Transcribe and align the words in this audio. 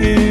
세 0.00 0.27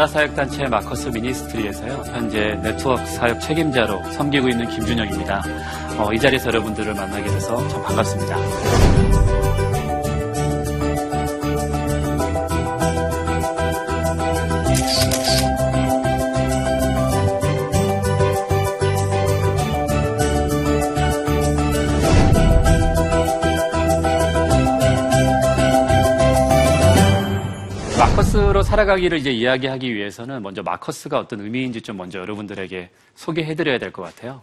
문화사역단체 0.00 0.68
마커스 0.68 1.08
미니스트리에서요. 1.08 2.04
현재 2.06 2.58
네트워크 2.62 3.04
사역 3.04 3.40
책임자로 3.40 4.02
섬기고 4.12 4.48
있는 4.48 4.68
김준영입니다. 4.68 5.42
어, 5.98 6.12
이 6.12 6.18
자리에서 6.18 6.48
여러분들을 6.48 6.94
만나게 6.94 7.24
돼서 7.24 7.68
참 7.68 7.82
반갑습니다. 7.82 8.89
마커스로 28.40 28.62
살아가기를 28.62 29.18
이제 29.18 29.30
이야기하기 29.30 29.94
위해서는 29.94 30.42
먼저 30.42 30.62
마커스가 30.62 31.18
어떤 31.18 31.40
의미인지 31.40 31.82
좀 31.82 31.98
먼저 31.98 32.18
여러분들에게 32.18 32.88
소개해드려야 33.14 33.78
될 33.78 33.92
것 33.92 34.02
같아요. 34.02 34.40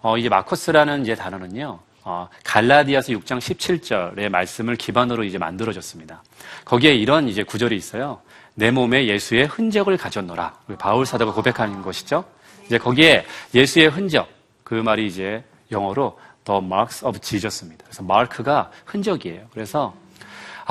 어, 0.00 0.16
이제 0.16 0.28
마커스라는 0.28 1.02
이제 1.02 1.14
단어는요, 1.16 1.80
어, 2.04 2.28
갈라디아서 2.44 3.12
6장 3.12 3.38
17절의 3.38 4.28
말씀을 4.28 4.76
기반으로 4.76 5.24
이제 5.24 5.38
만들어졌습니다. 5.38 6.22
거기에 6.64 6.94
이런 6.94 7.28
이제 7.28 7.42
구절이 7.42 7.76
있어요. 7.76 8.20
내 8.54 8.70
몸에 8.70 9.06
예수의 9.08 9.46
흔적을 9.46 9.96
가졌노라. 9.96 10.54
바울 10.78 11.04
사도가 11.04 11.32
고백하는 11.32 11.82
것이죠. 11.82 12.24
이제 12.66 12.78
거기에 12.78 13.24
예수의 13.54 13.88
흔적, 13.88 14.28
그 14.62 14.74
말이 14.74 15.06
이제 15.06 15.42
영어로 15.72 16.16
The 16.44 16.60
Marks 16.62 17.04
of 17.04 17.18
Jesus입니다. 17.18 17.84
그래서 17.86 18.02
마크가 18.04 18.70
흔적이에요. 18.86 19.46
그래서 19.52 19.94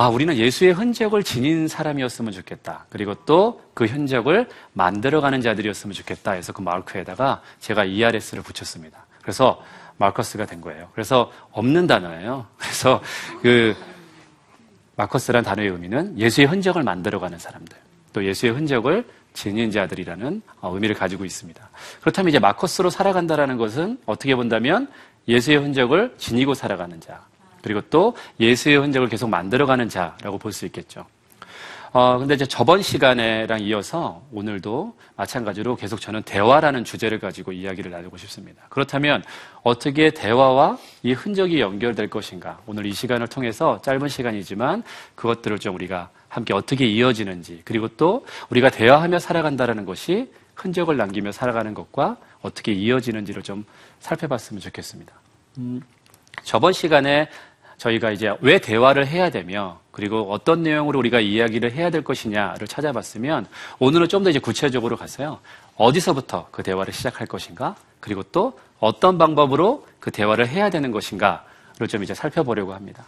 아, 0.01 0.09
우리는 0.09 0.35
예수의 0.35 0.73
흔적을 0.73 1.23
지닌 1.23 1.67
사람이었으면 1.67 2.31
좋겠다. 2.31 2.85
그리고 2.89 3.13
또 3.25 3.61
그 3.73 3.85
흔적을 3.85 4.47
만들어가는 4.73 5.41
자들이었으면 5.41 5.93
좋겠다 5.93 6.31
해서 6.31 6.53
그 6.53 6.61
마르크에다가 6.61 7.41
제가 7.59 7.85
ERS를 7.85 8.43
붙였습니다. 8.43 9.05
그래서 9.21 9.63
마커스가 9.97 10.45
된 10.45 10.61
거예요. 10.61 10.89
그래서 10.93 11.31
없는 11.51 11.87
단어예요. 11.87 12.47
그래서 12.57 13.01
그 13.41 13.75
마커스란 14.97 15.43
단어의 15.43 15.69
의미는 15.69 16.17
예수의 16.17 16.47
흔적을 16.47 16.83
만들어가는 16.83 17.39
사람들, 17.39 17.77
또 18.13 18.25
예수의 18.25 18.51
흔적을 18.53 19.07
지닌 19.33 19.71
자들이라는 19.71 20.41
어, 20.59 20.73
의미를 20.73 20.93
가지고 20.95 21.23
있습니다. 21.23 21.69
그렇다면 22.01 22.29
이제 22.29 22.39
마커스로 22.39 22.89
살아간다라는 22.89 23.57
것은 23.57 23.97
어떻게 24.05 24.35
본다면 24.35 24.89
예수의 25.27 25.57
흔적을 25.57 26.13
지니고 26.17 26.53
살아가는 26.53 26.99
자, 26.99 27.25
그리고 27.61 27.81
또 27.89 28.15
예수의 28.39 28.77
흔적을 28.77 29.09
계속 29.09 29.29
만들어가는 29.29 29.89
자라고 29.89 30.37
볼 30.37 30.51
수 30.51 30.65
있겠죠. 30.65 31.05
어, 31.93 32.17
근데 32.17 32.35
이제 32.35 32.45
저번 32.45 32.81
시간에랑 32.81 33.59
이어서 33.63 34.21
오늘도 34.31 34.95
마찬가지로 35.17 35.75
계속 35.75 35.99
저는 35.99 36.21
대화라는 36.23 36.85
주제를 36.85 37.19
가지고 37.19 37.51
이야기를 37.51 37.91
나누고 37.91 38.15
싶습니다. 38.15 38.63
그렇다면 38.69 39.23
어떻게 39.63 40.09
대화와 40.11 40.77
이 41.03 41.11
흔적이 41.11 41.59
연결될 41.59 42.09
것인가? 42.09 42.59
오늘 42.65 42.85
이 42.85 42.93
시간을 42.93 43.27
통해서 43.27 43.81
짧은 43.81 44.07
시간이지만 44.07 44.83
그것들을 45.15 45.59
좀 45.59 45.75
우리가 45.75 46.09
함께 46.29 46.53
어떻게 46.53 46.85
이어지는지 46.85 47.61
그리고 47.65 47.89
또 47.89 48.25
우리가 48.49 48.69
대화하며 48.69 49.19
살아간다는 49.19 49.85
것이 49.85 50.31
흔적을 50.55 50.95
남기며 50.95 51.33
살아가는 51.33 51.73
것과 51.73 52.15
어떻게 52.41 52.71
이어지는지를 52.71 53.43
좀 53.43 53.65
살펴봤으면 53.99 54.61
좋겠습니다. 54.61 55.13
음, 55.57 55.81
저번 56.43 56.71
시간에 56.71 57.27
저희가 57.81 58.11
이제 58.11 58.31
왜 58.41 58.59
대화를 58.59 59.07
해야 59.07 59.31
되며 59.31 59.79
그리고 59.91 60.31
어떤 60.31 60.61
내용으로 60.61 60.99
우리가 60.99 61.19
이야기를 61.19 61.71
해야 61.71 61.89
될 61.89 62.03
것이냐를 62.03 62.67
찾아봤으면 62.67 63.47
오늘은 63.79 64.07
좀 64.07 64.21
더 64.21 64.29
이제 64.29 64.37
구체적으로 64.37 64.97
가서요. 64.97 65.39
어디서부터 65.77 66.47
그 66.51 66.61
대화를 66.61 66.93
시작할 66.93 67.25
것인가? 67.25 67.75
그리고 67.99 68.21
또 68.21 68.59
어떤 68.79 69.17
방법으로 69.17 69.87
그 69.99 70.11
대화를 70.11 70.47
해야 70.47 70.69
되는 70.69 70.91
것인가를 70.91 71.87
좀 71.89 72.03
이제 72.03 72.13
살펴보려고 72.13 72.73
합니다. 72.75 73.03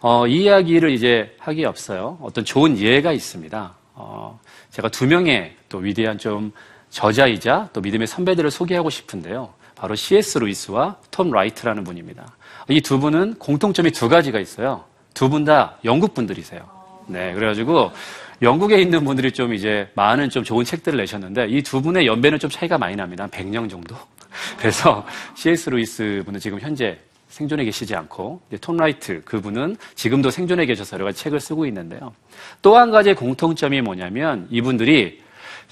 어, 0.00 0.28
이 0.28 0.44
이야기를 0.44 0.90
이제 0.90 1.34
하기에 1.40 1.66
앞서요. 1.66 2.18
어떤 2.22 2.44
좋은 2.44 2.78
예가 2.78 3.10
있습니다. 3.10 3.74
어, 3.94 4.38
제가 4.70 4.88
두 4.88 5.08
명의 5.08 5.56
또 5.68 5.78
위대한 5.78 6.16
좀 6.16 6.52
저자이자 6.90 7.70
또 7.72 7.80
믿음의 7.80 8.06
선배들을 8.06 8.52
소개하고 8.52 8.88
싶은데요. 8.88 9.52
바로 9.84 9.94
C.S. 9.94 10.38
루이스와 10.38 10.96
톰 11.10 11.30
라이트라는 11.30 11.84
분입니다. 11.84 12.24
이 12.70 12.80
두 12.80 12.98
분은 12.98 13.34
공통점이 13.34 13.90
두 13.90 14.08
가지가 14.08 14.40
있어요. 14.40 14.82
두 15.12 15.28
분 15.28 15.44
다 15.44 15.76
영국 15.84 16.14
분들이세요. 16.14 16.62
네, 17.06 17.34
그래가지고 17.34 17.92
영국에 18.40 18.80
있는 18.80 19.04
분들이 19.04 19.30
좀 19.30 19.52
이제 19.52 19.86
많은 19.94 20.30
좀 20.30 20.42
좋은 20.42 20.64
책들을 20.64 20.96
내셨는데 20.96 21.48
이 21.50 21.60
두 21.62 21.82
분의 21.82 22.06
연배는 22.06 22.38
좀 22.38 22.48
차이가 22.48 22.78
많이 22.78 22.96
납니다. 22.96 23.24
한 23.24 23.30
100년 23.30 23.68
정도. 23.68 23.94
그래서 24.56 25.04
C.S. 25.34 25.68
루이스 25.68 26.22
분은 26.24 26.40
지금 26.40 26.58
현재 26.60 26.98
생존해 27.28 27.66
계시지 27.66 27.94
않고 27.94 28.40
톰 28.62 28.78
라이트 28.78 29.20
그분은 29.26 29.76
지금도 29.96 30.30
생존해 30.30 30.64
계셔서 30.64 30.94
여러 30.96 31.04
가지 31.04 31.18
책을 31.24 31.40
쓰고 31.40 31.66
있는데요. 31.66 32.14
또 32.62 32.78
한 32.78 32.90
가지의 32.90 33.16
공통점이 33.16 33.82
뭐냐면 33.82 34.48
이분들이 34.50 35.20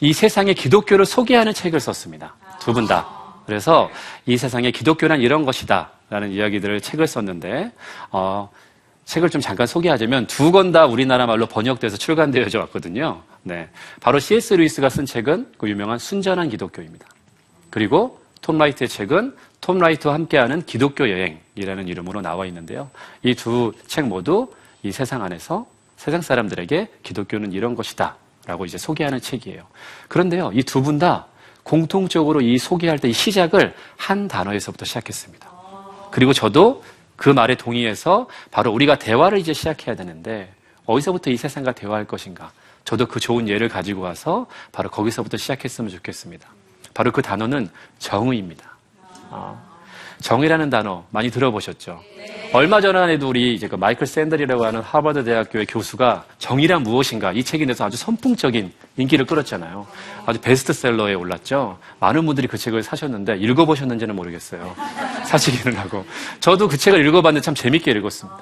이 0.01 0.12
세상의 0.12 0.55
기독교를 0.55 1.06
소개하는 1.06 1.55
책을 1.55 1.81
썼습니다. 1.81 2.34
두 2.61 2.75
분 2.75 2.87
다. 2.87 3.22
그래서 3.47 3.91
이 4.26 4.36
세상에 4.36 4.70
기독교란 4.70 5.20
이런 5.20 5.44
것이다. 5.44 5.91
라는 6.10 6.30
이야기들을 6.30 6.80
책을 6.80 7.06
썼는데, 7.06 7.72
어, 8.10 8.50
책을 9.04 9.30
좀 9.30 9.41
잠깐 9.41 9.66
소개하자면 9.66 10.26
두 10.26 10.53
권 10.53 10.72
다 10.72 10.86
우리나라 10.86 11.26
말로 11.26 11.47
번역돼서 11.47 11.97
출간되어져 11.97 12.60
왔거든요. 12.60 13.22
네. 13.42 13.69
바로 14.00 14.19
C.S. 14.20 14.54
루이스가 14.54 14.88
쓴 14.88 15.06
책은 15.06 15.53
그 15.58 15.69
유명한 15.69 15.98
순전한 15.98 16.48
기독교입니다. 16.48 17.06
그리고 17.70 18.20
톰 18.42 18.58
라이트의 18.58 18.88
책은 18.88 19.34
톰 19.60 19.78
라이트와 19.78 20.14
함께하는 20.14 20.62
기독교 20.66 21.09
여행이라는 21.09 21.88
이름으로 21.88 22.20
나와 22.20 22.47
있는데요. 22.47 22.91
이 23.22 23.34
두 23.34 23.72
책 23.86 24.06
모두 24.06 24.53
이 24.82 24.92
세상 24.92 25.22
안에서 25.22 25.66
세상 25.97 26.20
사람들에게 26.20 26.88
기독교는 27.03 27.53
이런 27.53 27.74
것이다. 27.74 28.16
라고 28.47 28.64
이제 28.64 28.76
소개하는 28.78 29.20
책이에요. 29.20 29.62
그런데요, 30.09 30.50
이 30.54 30.62
두 30.64 30.82
분 30.82 30.98
다 30.98 31.26
공통적으로 31.72 32.43
이 32.43 32.59
소개할 32.59 32.99
때 32.99 33.09
이 33.09 33.15
시작을 33.15 33.75
한 33.97 34.28
단어에서부터 34.28 34.84
시작했습니다. 34.84 35.50
그리고 36.10 36.34
저도 36.34 36.84
그 37.16 37.31
말에 37.31 37.55
동의해서 37.55 38.28
바로 38.50 38.71
우리가 38.72 38.99
대화를 38.99 39.38
이제 39.38 39.55
시작해야 39.55 39.97
되는데 39.97 40.53
어디서부터 40.84 41.31
이 41.31 41.37
세상과 41.38 41.72
대화할 41.72 42.04
것인가? 42.04 42.53
저도 42.84 43.07
그 43.07 43.21
좋은 43.21 43.48
예를 43.48 43.71
가지고 43.71 44.03
와서 44.03 44.47
바로 44.71 44.91
거기서부터 44.91 45.39
시작했으면 45.39 45.91
좋겠습니다. 45.91 46.47
바로 46.92 47.10
그 47.10 47.22
단어는 47.22 47.71
정의입니다. 47.98 48.77
어, 49.30 49.72
정의라는 50.22 50.71
단어 50.71 51.04
많이 51.10 51.30
들어보셨죠? 51.30 52.01
얼마 52.53 52.80
전에도 52.80 53.28
우리 53.28 53.54
이제 53.54 53.66
그 53.69 53.77
마이클 53.77 54.07
샌들이라고 54.07 54.65
하는 54.65 54.80
하버드 54.80 55.24
대학교의 55.24 55.66
교수가 55.66 56.24
정의란 56.39 56.83
무엇인가 56.83 57.33
이 57.33 57.42
책에 57.42 57.65
대해서 57.66 57.84
아주 57.84 57.97
선풍적인 57.97 58.72
인기를 58.97 59.27
끌었잖아요. 59.27 59.86
아주 60.27 60.41
베스트셀러에 60.41 61.15
올랐죠. 61.15 61.78
많은 62.01 62.24
분들이 62.27 62.47
그 62.47 62.57
책을 62.57 62.83
사셨는데 62.83 63.36
읽어보셨는지는 63.39 64.15
모르겠어요. 64.15 64.74
사시기는 65.27 65.77
하고. 65.78 66.04
저도 66.41 66.69
그 66.69 66.77
책을 66.77 67.07
읽어봤는데 67.07 67.45
참 67.45 67.54
재밌게 67.54 67.91
읽었습니다. 67.92 68.39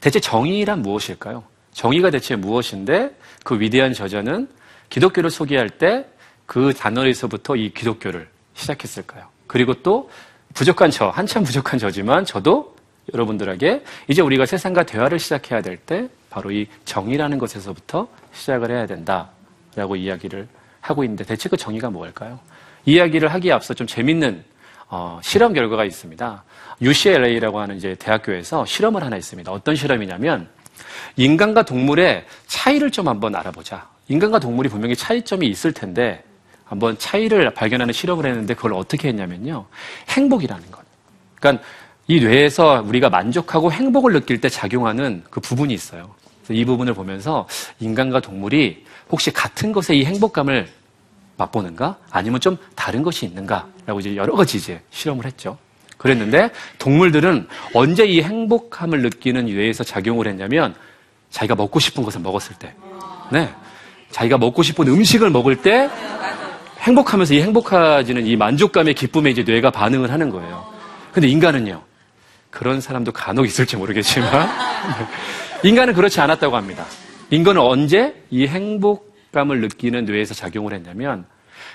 대체 0.00 0.20
정의란 0.20 0.82
무엇일까요? 0.82 1.44
정의가 1.72 2.10
대체 2.10 2.36
무엇인데 2.36 3.10
그 3.44 3.58
위대한 3.60 3.92
저자는 3.92 4.48
기독교를 4.90 5.30
소개할 5.30 5.70
때 5.70 6.06
그 6.46 6.72
단어에서부터 6.72 7.56
이 7.56 7.70
기독교를 7.74 8.28
시작했을까요? 8.54 9.26
그리고 9.46 9.74
또 9.82 10.08
부족한 10.56 10.90
저, 10.90 11.10
한참 11.10 11.44
부족한 11.44 11.78
저지만 11.78 12.24
저도 12.24 12.74
여러분들에게 13.12 13.84
이제 14.08 14.22
우리가 14.22 14.46
세상과 14.46 14.84
대화를 14.84 15.18
시작해야 15.18 15.60
될 15.60 15.76
때 15.76 16.08
바로 16.30 16.50
이 16.50 16.66
정의라는 16.84 17.38
것에서부터 17.38 18.08
시작을 18.32 18.70
해야 18.70 18.86
된다. 18.86 19.28
정의라고 19.74 19.96
이야기를 19.96 20.48
하고 20.80 21.04
있는데 21.04 21.24
대체 21.24 21.48
그 21.48 21.56
정의가 21.56 21.90
뭘까요? 21.90 22.40
이야기를 22.86 23.28
하기에 23.32 23.52
앞서 23.52 23.74
좀 23.74 23.86
재밌는 23.86 24.42
어, 24.88 25.20
실험 25.22 25.52
결과가 25.52 25.84
있습니다. 25.84 26.44
UCLA라고 26.80 27.60
하는 27.60 27.76
이제 27.76 27.94
대학교에서 27.98 28.64
실험을 28.64 29.04
하나 29.04 29.16
있습니다. 29.16 29.52
어떤 29.52 29.76
실험이냐면 29.76 30.48
인간과 31.16 31.64
동물의 31.64 32.24
차이를 32.46 32.90
좀 32.90 33.08
한번 33.08 33.34
알아보자. 33.34 33.88
인간과 34.08 34.38
동물이 34.38 34.68
분명히 34.68 34.96
차이점이 34.96 35.46
있을 35.48 35.72
텐데 35.72 36.24
한번 36.66 36.98
차이를 36.98 37.54
발견하는 37.54 37.92
실험을 37.92 38.26
했는데 38.26 38.54
그걸 38.54 38.74
어떻게 38.74 39.08
했냐면요. 39.08 39.66
행복이라는 40.10 40.70
것. 40.70 40.84
그러니까 41.36 41.64
이 42.08 42.20
뇌에서 42.20 42.82
우리가 42.86 43.08
만족하고 43.08 43.72
행복을 43.72 44.12
느낄 44.12 44.40
때 44.40 44.48
작용하는 44.48 45.22
그 45.30 45.40
부분이 45.40 45.72
있어요. 45.72 46.14
이 46.50 46.64
부분을 46.64 46.94
보면서 46.94 47.48
인간과 47.80 48.20
동물이 48.20 48.84
혹시 49.10 49.32
같은 49.32 49.72
것에 49.72 49.94
이 49.94 50.04
행복감을 50.04 50.68
맛보는가? 51.36 51.98
아니면 52.10 52.40
좀 52.40 52.56
다른 52.74 53.02
것이 53.02 53.26
있는가? 53.26 53.66
라고 53.84 54.00
이제 54.00 54.16
여러 54.16 54.34
가지 54.34 54.56
이제 54.56 54.80
실험을 54.90 55.24
했죠. 55.24 55.58
그랬는데 55.98 56.50
동물들은 56.78 57.48
언제 57.74 58.06
이 58.06 58.22
행복함을 58.22 59.02
느끼는 59.02 59.46
뇌에서 59.46 59.84
작용을 59.84 60.26
했냐면 60.26 60.74
자기가 61.30 61.54
먹고 61.54 61.78
싶은 61.78 62.02
것을 62.02 62.20
먹었을 62.20 62.56
때. 62.58 62.74
네. 63.30 63.52
자기가 64.10 64.38
먹고 64.38 64.62
싶은 64.62 64.86
음식을 64.86 65.30
먹을 65.30 65.56
때 65.56 65.90
행복하면서 66.86 67.34
이 67.34 67.42
행복해지는 67.42 68.26
이 68.26 68.36
만족감의 68.36 68.94
기쁨에 68.94 69.30
이제 69.30 69.42
뇌가 69.42 69.70
반응을 69.70 70.10
하는 70.10 70.30
거예요. 70.30 70.64
근데 71.12 71.28
인간은요. 71.28 71.82
그런 72.50 72.80
사람도 72.80 73.12
간혹 73.12 73.44
있을지 73.44 73.76
모르겠지만 73.76 74.48
인간은 75.62 75.94
그렇지 75.94 76.20
않았다고 76.20 76.56
합니다. 76.56 76.86
인간은 77.30 77.60
언제 77.60 78.22
이 78.30 78.46
행복감을 78.46 79.60
느끼는 79.60 80.04
뇌에서 80.04 80.32
작용을 80.32 80.72
했냐면 80.72 81.26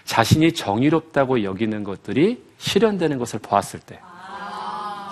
자신이 0.05 0.53
정의롭다고 0.53 1.43
여기는 1.43 1.83
것들이 1.83 2.41
실현되는 2.57 3.17
것을 3.19 3.39
보았을 3.39 3.79
때 3.79 3.99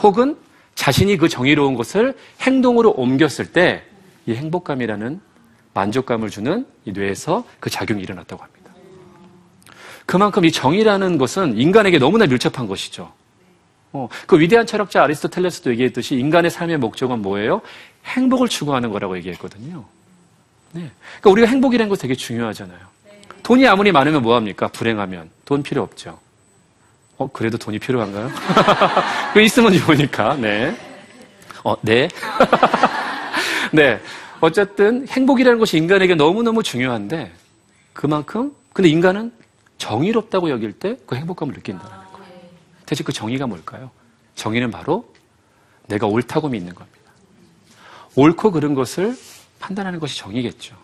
혹은 0.02 0.38
자신이 0.76 1.18
그 1.18 1.28
정의로운 1.28 1.76
것을 1.76 2.16
행동으로 2.42 2.92
옮겼을 2.92 3.48
때 3.48 3.90
이 4.30 4.36
행복감이라는 4.36 5.20
만족감을 5.74 6.30
주는 6.30 6.68
이 6.86 6.92
뇌에서 6.92 7.44
그 7.60 7.72
작용이 7.72 8.04
일어났다고 8.04 8.44
합니다. 8.44 8.59
그만큼 10.10 10.44
이 10.44 10.52
정의라는 10.52 11.20
것은 11.20 11.60
인간에게 11.60 12.00
너무나 12.00 12.26
밀접한 12.26 12.66
것이죠. 12.66 13.14
어, 13.94 14.10
그 14.26 14.40
위대한 14.40 14.66
철학자 14.66 15.04
아리스토텔레스도 15.04 15.70
얘기했듯이 15.70 16.16
인간의 16.16 16.50
삶의 16.50 16.80
목적은 16.80 17.22
뭐예요? 17.22 17.62
행복을 18.06 18.50
추구하는 18.50 18.90
거라고 18.90 19.16
얘기했거든요. 19.18 19.86
네. 20.72 20.90
그러니까 21.20 21.30
우리가 21.30 21.48
행복이라는 21.50 21.90
거 21.90 21.96
되게 21.96 22.16
중요하잖아요. 22.16 22.80
돈이 23.44 23.68
아무리 23.68 23.92
많으면 23.92 24.24
뭐합니까? 24.24 24.70
불행하면. 24.70 25.30
돈 25.46 25.62
필요 25.62 25.84
없죠. 25.84 26.18
어, 27.20 27.30
그래도 27.32 27.60
돈이 27.60 27.78
필요한가요? 27.78 28.32
그 29.34 29.42
있으면 29.42 29.78
좋으니까, 29.78 30.38
네. 30.38 30.76
어, 31.64 31.76
네. 31.84 32.08
네. 33.72 34.02
어쨌든 34.42 35.08
행복이라는 35.08 35.60
것이 35.60 35.78
인간에게 35.78 36.16
너무너무 36.16 36.64
중요한데 36.64 37.32
그만큼 37.94 38.56
근데 38.74 38.90
인간은 38.90 39.39
정의롭다고 39.80 40.52
여길 40.52 40.74
때 40.74 40.98
그 41.08 41.16
행복감을 41.16 41.56
느낀다는 41.56 41.90
거예요. 41.90 42.40
대체 42.86 43.04
그 43.04 43.12
정의가 43.12 43.48
뭘까요? 43.48 43.90
정의는 44.36 44.70
바로 44.70 45.12
내가 45.88 46.06
옳다고 46.06 46.50
믿는 46.50 46.76
겁니다. 46.76 47.00
옳고 48.16 48.52
그른 48.52 48.76
것을 48.76 49.18
판단하는 49.60 50.00
것이 50.00 50.18
정의겠죠. 50.18 50.76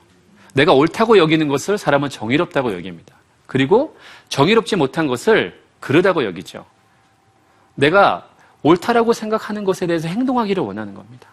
내가 0.53 0.73
옳다고 0.73 1.17
여기는 1.17 1.47
것을 1.47 1.77
사람은 1.77 2.09
정의롭다고 2.09 2.73
여깁니다. 2.73 3.15
그리고 3.45 3.97
정의롭지 4.29 4.75
못한 4.75 5.05
것을 5.07 5.61
그르다고 5.79 6.23
여기죠. 6.25 6.65
내가 7.75 8.27
옳다라고 8.63 9.13
생각하는 9.13 9.63
것에 9.63 9.85
대해서 9.85 10.07
행동하기를 10.07 10.63
원하는 10.63 10.93
겁니다. 10.93 11.27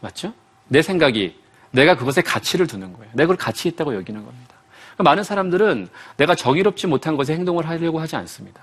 맞죠? 0.00 0.32
내 0.68 0.80
생각이 0.80 1.38
내가 1.72 1.96
그것에 1.96 2.22
가치를 2.22 2.66
두는 2.66 2.92
거예요. 2.92 3.10
내가 3.12 3.26
그걸 3.26 3.36
가치 3.36 3.68
있다고 3.68 3.94
여기는 3.94 4.24
겁니다. 4.24 4.53
많은 4.98 5.22
사람들은 5.22 5.88
내가 6.16 6.34
정의롭지 6.34 6.86
못한 6.86 7.16
것에 7.16 7.34
행동을 7.34 7.68
하려고 7.68 8.00
하지 8.00 8.16
않습니다. 8.16 8.62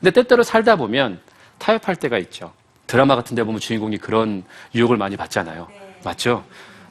근데 0.00 0.10
때때로 0.10 0.42
살다 0.42 0.76
보면 0.76 1.20
타협할 1.58 1.96
때가 1.96 2.18
있죠. 2.18 2.52
드라마 2.86 3.16
같은 3.16 3.34
데 3.34 3.42
보면 3.42 3.60
주인공이 3.60 3.98
그런 3.98 4.44
유혹을 4.74 4.96
많이 4.96 5.16
받잖아요. 5.16 5.68
맞죠? 6.04 6.44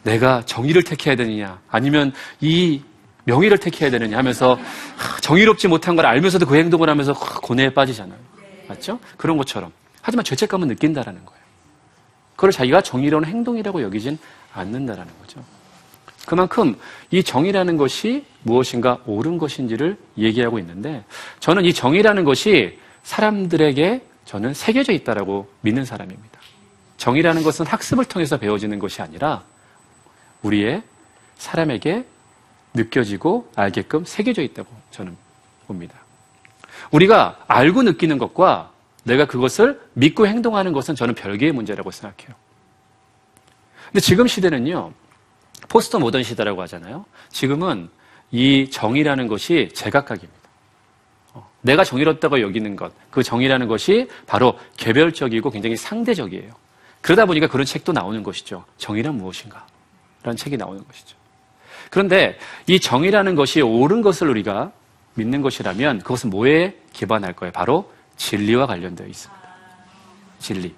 내가 0.03 0.43
정의를 0.45 0.83
택해야 0.83 1.15
되느냐, 1.15 1.59
아니면 1.69 2.11
이 2.39 2.81
명의를 3.25 3.59
택해야 3.59 3.91
되느냐 3.91 4.17
하면서 4.17 4.57
정의롭지 5.21 5.67
못한 5.67 5.95
걸 5.95 6.05
알면서도 6.05 6.45
그 6.47 6.55
행동을 6.55 6.89
하면서 6.89 7.13
고뇌에 7.13 7.73
빠지잖아요. 7.73 8.17
맞죠? 8.67 8.99
그런 9.17 9.38
것처럼. 9.38 9.71
하지만 10.01 10.23
죄책감은 10.23 10.67
느낀다라는 10.69 11.23
거예요. 11.23 11.41
그걸 12.35 12.51
자기가 12.51 12.81
정의로운 12.81 13.25
행동이라고 13.25 13.83
여기진 13.83 14.17
않는다라는 14.53 15.11
거죠. 15.21 15.43
그만큼 16.25 16.77
이 17.09 17.23
정의라는 17.23 17.77
것이 17.77 18.25
무엇인가 18.44 19.00
옳은 19.06 19.38
것인지를 19.38 19.97
얘기하고 20.18 20.59
있는데 20.59 21.03
저는 21.39 21.65
이 21.65 21.73
정의라는 21.73 22.23
것이 22.23 22.77
사람들에게 23.03 24.06
저는 24.25 24.53
새겨져 24.53 24.94
있다라고 24.94 25.50
믿는 25.62 25.85
사람입니다. 25.85 26.39
정의라는 26.97 27.44
것은 27.44 27.65
학습을 27.65 28.06
통해서 28.06 28.38
배워지는 28.38 28.79
것이 28.79 29.01
아니라 29.01 29.44
우리의 30.44 30.83
사람에게 31.38 32.06
느껴지고 32.74 33.51
알게끔 33.56 34.06
새겨져 34.06 34.44
있다고 34.44 34.69
저는 34.91 35.17
봅니다. 35.67 35.95
우리가 36.91 37.44
알고 37.47 37.83
느끼는 37.83 38.17
것과 38.17 38.71
내가 39.03 39.25
그것을 39.25 39.81
믿고 39.94 40.27
행동하는 40.27 40.74
것은 40.74 40.95
저는 40.95 41.15
별개의 41.15 41.51
문제라고 41.51 41.91
생각해요. 41.91 42.35
근데 43.85 44.00
지금 44.00 44.27
시대는요, 44.27 44.94
포스트 45.71 45.95
모던 45.95 46.23
시대라고 46.23 46.62
하잖아요. 46.63 47.06
지금은 47.29 47.89
이 48.29 48.69
정의라는 48.69 49.27
것이 49.27 49.69
제각각입니다. 49.73 50.33
어, 51.31 51.50
내가 51.62 51.85
정의롭다고 51.85 52.41
여기는 52.41 52.75
것, 52.75 52.91
그 53.09 53.23
정의라는 53.23 53.69
것이 53.69 54.09
바로 54.27 54.59
개별적이고 54.75 55.50
굉장히 55.50 55.77
상대적이에요. 55.77 56.51
그러다 57.00 57.25
보니까 57.25 57.47
그런 57.47 57.65
책도 57.65 57.94
나오는 57.94 58.21
것이죠. 58.21 58.65
정의란 58.77 59.15
무엇인가? 59.15 59.65
라는 60.23 60.35
책이 60.35 60.57
나오는 60.57 60.85
것이죠. 60.85 61.15
그런데 61.89 62.38
이 62.67 62.77
정의라는 62.77 63.36
것이 63.36 63.62
옳은 63.62 64.01
것을 64.01 64.27
우리가 64.27 64.74
믿는 65.13 65.41
것이라면 65.41 66.00
그것은 66.00 66.31
뭐에 66.31 66.75
기반할 66.91 67.31
거예요? 67.31 67.53
바로 67.53 67.89
진리와 68.17 68.67
관련되어 68.67 69.07
있습니다. 69.07 69.41
진리. 70.39 70.75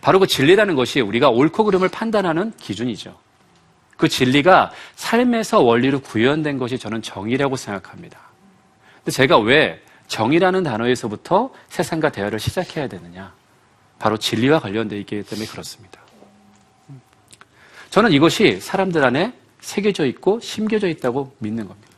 바로 0.00 0.20
그 0.20 0.28
진리라는 0.28 0.76
것이 0.76 1.00
우리가 1.00 1.28
옳고 1.28 1.64
그름을 1.64 1.88
판단하는 1.88 2.52
기준이죠. 2.56 3.18
그 3.98 4.08
진리가 4.08 4.70
삶에서 4.94 5.60
원리로 5.60 6.00
구현된 6.00 6.56
것이 6.56 6.78
저는 6.78 7.02
정의라고 7.02 7.56
생각합니다. 7.56 8.18
근데 8.98 9.10
제가 9.10 9.38
왜 9.38 9.82
정의라는 10.06 10.62
단어에서부터 10.62 11.50
세상과 11.68 12.10
대화를 12.10 12.38
시작해야 12.38 12.86
되느냐? 12.86 13.34
바로 13.98 14.16
진리와 14.16 14.60
관련되어 14.60 14.98
있기 15.00 15.22
때문에 15.24 15.46
그렇습니다. 15.48 16.00
저는 17.90 18.12
이것이 18.12 18.60
사람들 18.60 19.04
안에 19.04 19.32
새겨져 19.60 20.06
있고 20.06 20.38
심겨져 20.40 20.86
있다고 20.88 21.34
믿는 21.38 21.66
겁니다. 21.66 21.88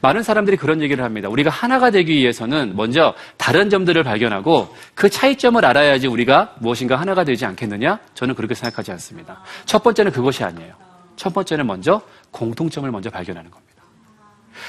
많은 0.00 0.24
사람들이 0.24 0.56
그런 0.56 0.82
얘기를 0.82 1.04
합니다. 1.04 1.28
우리가 1.28 1.50
하나가 1.50 1.90
되기 1.90 2.12
위해서는 2.16 2.74
먼저 2.74 3.14
다른 3.36 3.70
점들을 3.70 4.02
발견하고 4.02 4.74
그 4.96 5.08
차이점을 5.08 5.64
알아야지 5.64 6.08
우리가 6.08 6.56
무엇인가 6.58 6.96
하나가 6.96 7.22
되지 7.22 7.46
않겠느냐? 7.46 8.00
저는 8.14 8.34
그렇게 8.34 8.54
생각하지 8.54 8.90
않습니다. 8.92 9.42
첫 9.64 9.84
번째는 9.84 10.10
그것이 10.10 10.42
아니에요. 10.42 10.85
첫 11.16 11.32
번째는 11.34 11.66
먼저 11.66 12.02
공통점을 12.30 12.90
먼저 12.90 13.10
발견하는 13.10 13.50
겁니다. 13.50 13.82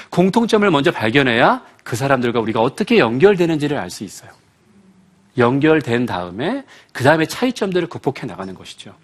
공통점을 0.09 0.69
먼저 0.71 0.91
발견해야 0.91 1.63
그 1.83 1.95
사람들과 1.95 2.39
우리가 2.39 2.61
어떻게 2.61 2.97
연결되는지를 2.99 3.77
알 3.77 3.89
수 3.89 4.03
있어요. 4.03 4.31
연결된 5.37 6.05
다음에 6.05 6.65
그 6.91 7.03
다음에 7.03 7.25
차이점들을 7.25 7.87
극복해 7.89 8.25
나가는 8.25 8.53
것이죠. 8.55 8.95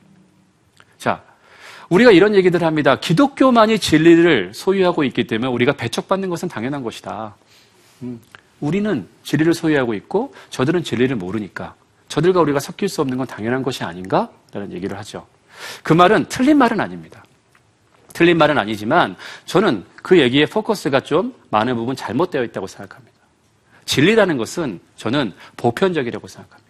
자, 0.98 1.22
우리가 1.90 2.12
이런 2.12 2.34
얘기들 2.34 2.64
합니다. 2.64 3.00
기독교만이 3.00 3.78
진리를 3.78 4.52
소유하고 4.54 5.04
있기 5.04 5.28
때문에 5.28 5.52
우리가 5.52 5.74
배척받는 5.74 6.30
것은 6.30 6.50
당연한 6.50 6.82
것이다. 6.82 7.36
음, 8.02 8.20
우리는 8.60 9.08
진리를 9.24 9.54
소유하고 9.54 9.94
있고 9.94 10.34
저들은 10.50 10.84
진리를 10.84 11.16
모르니까 11.16 11.76
저들과 12.08 12.42
우리가 12.42 12.60
섞일 12.60 12.90
수 12.90 13.02
없는 13.02 13.18
건 13.18 13.28
당연한 13.28 13.62
것이 13.62 13.84
아닌가? 13.84 14.30
라는 14.52 14.72
얘기를 14.72 14.98
하죠. 14.98 15.28
그 15.84 15.94
말은 15.94 16.26
틀린 16.30 16.58
말은 16.58 16.80
아닙니다. 16.80 17.24
틀린 18.14 18.38
말은 18.38 18.58
아니지만 18.58 19.16
저는 19.46 19.86
그 19.98 20.20
얘기의 20.20 20.46
포커스가 20.46 21.02
좀 21.02 21.34
많은 21.50 21.76
부분 21.76 21.96
잘못되어 21.96 22.44
있다고 22.46 22.68
생각합니다. 22.68 23.14
진리라는 23.86 24.38
것은 24.38 24.80
저는 24.96 25.34
보편적이라고 25.58 26.28
생각합니다. 26.28 26.64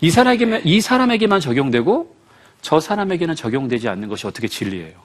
이 0.00 0.10
사람에게만, 0.10 0.62
이 0.64 0.80
사람에게만 0.80 1.40
적용되고 1.40 2.14
저 2.60 2.80
사람에게는 2.80 3.34
적용되지 3.34 3.88
않는 3.88 4.08
것이 4.08 4.26
어떻게 4.26 4.48
진리예요? 4.48 5.00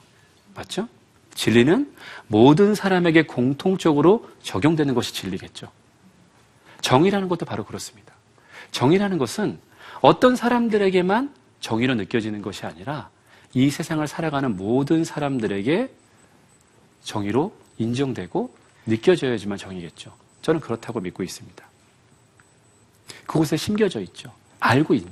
맞죠? 0.56 0.88
진리는 1.34 1.94
모든 2.28 2.74
사람에게 2.74 3.24
공통적으로 3.24 4.30
적용되는 4.42 4.94
것이 4.96 5.14
진리겠죠. 5.14 5.68
정의라는 6.82 7.28
것도 7.28 7.46
바로 7.46 7.64
그렇습니다. 7.64 8.14
정의라는 8.72 9.18
것은 9.18 9.60
어떤 10.02 10.36
사람들에게만 10.36 11.34
정의로 11.60 11.96
느껴지는 11.96 12.42
것이 12.42 12.66
아니라 12.66 13.10
이 13.54 13.70
세상을 13.70 14.06
살아가는 14.08 14.56
모든 14.56 15.04
사람들에게 15.04 15.90
정의로 17.04 17.54
인정되고 17.78 18.54
느껴져야지만 18.86 19.58
정의겠죠. 19.58 20.14
저는 20.42 20.60
그렇다고 20.62 21.00
믿고 21.00 21.24
있습니다. 21.24 21.66
그곳에 23.26 23.58
심겨져 23.58 24.00
있죠. 24.02 24.32
알고 24.60 24.94
있죠. 24.96 25.10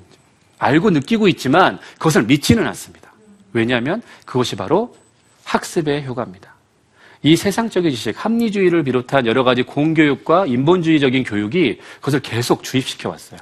알고 0.57 0.91
느끼고 0.91 1.27
있지만 1.29 1.79
그것을 1.93 2.23
믿지는 2.23 2.65
않습니다. 2.67 3.11
왜냐하면 3.53 4.01
그것이 4.25 4.55
바로 4.55 4.95
학습의 5.43 6.05
효과입니다. 6.05 6.55
이 7.23 7.35
세상적인 7.35 7.91
지식, 7.91 8.23
합리주의를 8.23 8.83
비롯한 8.83 9.25
여러 9.25 9.43
가지 9.43 9.63
공교육과 9.63 10.45
인본주의적인 10.45 11.23
교육이 11.23 11.79
그것을 11.95 12.19
계속 12.21 12.63
주입시켜 12.63 13.09
왔어요. 13.09 13.39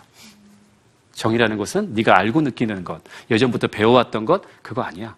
정의라는 1.14 1.58
것은 1.58 1.94
네가 1.94 2.18
알고 2.18 2.42
느끼는 2.42 2.84
것, 2.84 3.02
예전부터 3.32 3.68
배워왔던 3.68 4.26
것, 4.26 4.44
그거 4.62 4.82
아니야. 4.82 5.16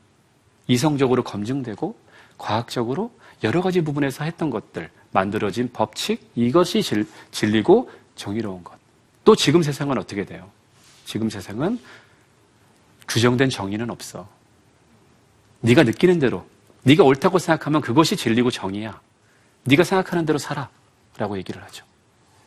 이성적으로 0.68 1.24
검증되고 1.24 1.96
과학적으로 2.38 3.12
여러 3.44 3.62
가지 3.62 3.82
부분에서 3.82 4.24
했던 4.24 4.50
것들, 4.50 4.90
만들어진 5.12 5.70
법칙, 5.72 6.30
이것이 6.36 6.82
질, 6.82 7.08
진리고 7.32 7.90
정의로운 8.16 8.64
것. 8.64 8.76
또 9.24 9.36
지금 9.36 9.64
세상은 9.64 9.98
어떻게 9.98 10.26
돼요? 10.26 10.50
지금 11.06 11.30
세상은 11.30 11.80
규정된 13.08 13.50
정의는 13.50 13.90
없어. 13.90 14.28
네가 15.62 15.84
느끼는 15.84 16.20
대로, 16.20 16.46
네가 16.84 17.04
옳다고 17.04 17.40
생각하면 17.40 17.82
그것이 17.82 18.16
진리고 18.16 18.52
정의야. 18.52 19.00
네가 19.64 19.84
생각하는 19.84 20.26
대로 20.26 20.38
살아라고 20.38 21.38
얘기를 21.38 21.64
하죠. 21.64 21.86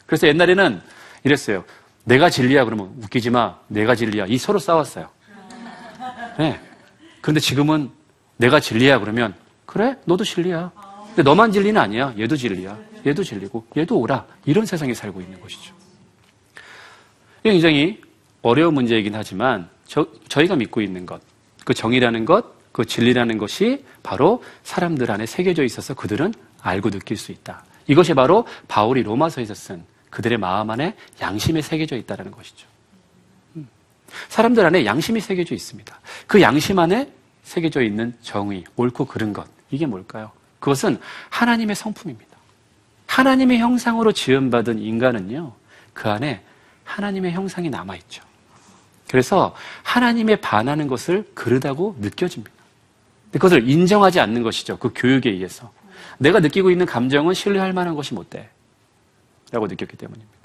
그래서 0.07 0.27
옛날에는 0.27 0.81
이랬어요. 1.25 1.65
내가 2.09 2.31
진리야 2.31 2.65
그러면 2.65 2.95
웃기지 3.03 3.29
마. 3.29 3.59
내가 3.69 3.95
진리야. 3.95 4.25
이 4.29 4.39
서로 4.39 4.59
싸웠어요. 4.59 5.11
네. 6.39 6.59
그런데 7.21 7.39
지금은 7.39 7.91
내가 8.39 8.61
진리야 8.61 8.99
그러면 8.99 9.35
그래 9.67 9.95
너도 10.07 10.25
진리야. 10.25 10.73
근데 11.09 11.23
너만 11.23 11.53
진리는 11.53 11.79
아니야. 11.79 12.15
얘도 12.19 12.35
진리야. 12.35 12.79
얘도 13.07 13.23
진리고 13.23 13.67
얘도 13.77 13.99
오라. 13.99 14.25
이런 14.47 14.65
세상에 14.65 14.95
살고 14.95 15.21
있는 15.21 15.39
것이죠. 15.41 15.75
이게 17.41 17.53
굉장히 17.53 18.01
어려운 18.41 18.73
문제이긴 18.73 19.15
하지만 19.15 19.69
저, 19.87 20.07
저희가 20.29 20.57
믿고 20.57 20.81
있는 20.81 21.05
것, 21.05 21.21
그 21.65 21.75
정의라는 21.75 22.25
것, 22.25 22.73
그 22.73 22.87
진리라는 22.87 23.37
것이 23.37 23.85
바로 24.03 24.43
사람들 24.63 25.11
안에 25.11 25.27
새겨져 25.27 25.63
있어서 25.65 25.93
그들은 25.95 26.33
알고 26.63 26.91
느낄 26.91 27.17
수 27.19 27.33
있다. 27.33 27.65
이것이 27.87 28.15
바로 28.15 28.47
바울이 28.67 29.03
로마서에서 29.03 29.55
쓴 29.55 29.85
그들의 30.11 30.39
마음 30.39 30.71
안에 30.71 30.97
양심에 31.21 31.63
새겨져 31.63 31.97
있다는 31.97 32.31
것이죠. 32.31 32.67
음. 33.57 33.69
사람들 34.29 34.65
안에 34.65 34.85
양심이 34.85 35.21
새겨져 35.21 35.55
있습니다. 35.55 36.01
그 36.27 36.41
양심 36.41 36.79
안에 36.79 37.13
새겨져 37.43 37.83
있는 37.83 38.15
정의, 38.23 38.65
옳고 38.77 39.07
그른 39.07 39.33
것. 39.33 39.47
이게 39.71 39.87
뭘까요? 39.87 40.31
그것은 40.61 40.99
하나님의 41.31 41.77
성품입니다. 41.77 42.37
하나님의 43.07 43.59
형상으로 43.59 44.13
지음받은 44.13 44.79
인간은요, 44.79 45.53
그 45.95 46.09
안에 46.09 46.43
하나님의 46.85 47.33
형상이 47.33 47.71
남아있죠. 47.71 48.23
그래서 49.11 49.55
하나님에 49.83 50.37
반하는 50.37 50.87
것을 50.87 51.27
그르다고 51.35 51.97
느껴집니다. 51.99 52.53
그것을 53.33 53.69
인정하지 53.69 54.21
않는 54.21 54.43
것이죠. 54.43 54.79
그 54.79 54.93
교육에 54.95 55.31
의해서. 55.31 55.71
내가 56.19 56.41
느끼고 56.41 56.71
있는 56.71 56.87
감정은 56.87 57.35
신뢰할 57.35 57.73
만한 57.73 57.95
것이 57.95 58.15
못 58.15 58.31
돼. 58.31 58.51
라고 59.53 59.67
느꼈기 59.67 59.97
때문입니다. 59.97 60.39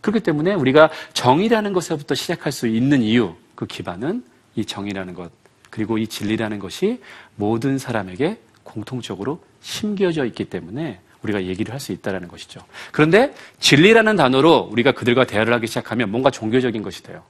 그렇기 0.00 0.20
때문에 0.20 0.54
우리가 0.54 0.90
정의라는 1.12 1.72
것에부터 1.72 2.14
시작할 2.14 2.52
수 2.52 2.66
있는 2.66 3.02
이유, 3.02 3.34
그 3.54 3.66
기반은 3.66 4.24
이 4.56 4.64
정의라는 4.64 5.14
것, 5.14 5.30
그리고 5.70 5.96
이 5.96 6.06
진리라는 6.06 6.58
것이 6.58 7.00
모든 7.36 7.78
사람에게 7.78 8.38
공통적으로 8.64 9.40
심겨져 9.60 10.24
있기 10.26 10.46
때문에 10.46 11.00
우리가 11.22 11.44
얘기를 11.44 11.72
할 11.72 11.78
수 11.78 11.92
있다는 11.92 12.26
것이죠. 12.26 12.60
그런데 12.90 13.32
진리라는 13.60 14.16
단어로 14.16 14.68
우리가 14.72 14.92
그들과 14.92 15.24
대화를 15.24 15.52
하기 15.54 15.68
시작하면 15.68 16.10
뭔가 16.10 16.30
종교적인 16.30 16.82
것이 16.82 17.02
돼요. 17.02 17.22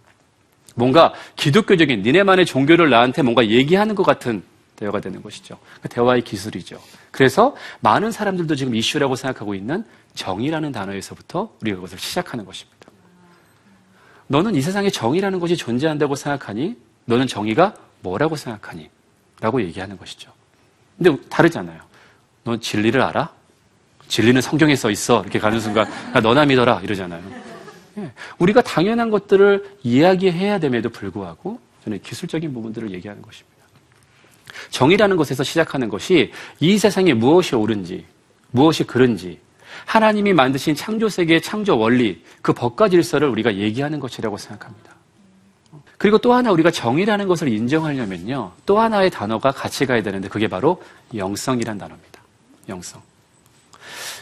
뭔가 0.74 1.12
기독교적인 1.36 2.02
니네만의 2.02 2.46
종교를 2.46 2.88
나한테 2.88 3.20
뭔가 3.20 3.46
얘기하는 3.46 3.94
것 3.94 4.02
같은 4.02 4.42
대화가 4.82 5.00
되는 5.00 5.22
것이죠. 5.22 5.58
그 5.80 5.88
대화의 5.88 6.22
기술이죠. 6.22 6.80
그래서 7.12 7.54
많은 7.80 8.10
사람들도 8.10 8.56
지금 8.56 8.74
이슈라고 8.74 9.14
생각하고 9.14 9.54
있는 9.54 9.84
정의라는 10.14 10.72
단어에서부터 10.72 11.54
우리가 11.62 11.76
그것을 11.76 11.98
시작하는 11.98 12.44
것입니다. 12.44 12.78
너는 14.26 14.54
이 14.54 14.60
세상에 14.60 14.90
정의라는 14.90 15.38
것이 15.38 15.56
존재한다고 15.56 16.16
생각하니? 16.16 16.76
너는 17.04 17.26
정의가 17.26 17.74
뭐라고 18.00 18.34
생각하니? 18.34 18.90
라고 19.40 19.62
얘기하는 19.62 19.96
것이죠. 19.96 20.32
근데 20.98 21.16
다르잖아요. 21.28 21.80
넌 22.44 22.60
진리를 22.60 23.00
알아? 23.00 23.32
진리는 24.08 24.40
성경에 24.40 24.74
써 24.74 24.90
있어. 24.90 25.22
이렇게 25.22 25.38
가는 25.38 25.60
순간, 25.60 25.88
나 26.12 26.20
너나 26.20 26.44
믿어라. 26.44 26.80
이러잖아요. 26.80 27.22
예. 27.98 28.12
우리가 28.38 28.62
당연한 28.62 29.10
것들을 29.10 29.78
이야기해야 29.82 30.58
됨에도 30.58 30.90
불구하고 30.90 31.60
저는 31.84 32.00
기술적인 32.00 32.52
부분들을 32.52 32.90
얘기하는 32.92 33.22
것입니다. 33.22 33.51
정의라는 34.70 35.16
것에서 35.16 35.42
시작하는 35.44 35.88
것이 35.88 36.32
이 36.60 36.78
세상에 36.78 37.14
무엇이 37.14 37.54
옳은지, 37.54 38.04
무엇이 38.50 38.84
그른지, 38.84 39.38
하나님이 39.84 40.32
만드신 40.32 40.74
창조 40.74 41.08
세계의 41.08 41.40
창조 41.40 41.78
원리, 41.78 42.22
그 42.40 42.52
법과 42.52 42.88
질서를 42.88 43.28
우리가 43.28 43.56
얘기하는 43.56 44.00
것이라고 44.00 44.36
생각합니다. 44.36 44.92
그리고 45.98 46.18
또 46.18 46.32
하나 46.32 46.50
우리가 46.50 46.70
정의라는 46.70 47.28
것을 47.28 47.48
인정하려면요. 47.48 48.52
또 48.66 48.80
하나의 48.80 49.10
단어가 49.10 49.52
같이 49.52 49.86
가야 49.86 50.02
되는데 50.02 50.28
그게 50.28 50.48
바로 50.48 50.82
영성이란 51.14 51.78
단어입니다. 51.78 52.20
영성. 52.68 53.00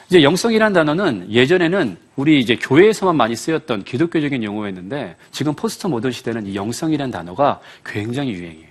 이제 0.09 0.23
영성이란 0.23 0.73
단어는 0.73 1.33
예전에는 1.33 1.97
우리 2.17 2.41
이제 2.41 2.57
교회에서만 2.57 3.17
많이 3.17 3.37
쓰였던 3.37 3.85
기독교적인 3.85 4.43
용어였는데 4.43 5.17
지금 5.31 5.55
포스트 5.55 5.87
모던 5.87 6.12
시대는 6.12 6.47
이 6.47 6.55
영성이란 6.55 7.11
단어가 7.12 7.61
굉장히 7.85 8.33
유행이에요. 8.33 8.70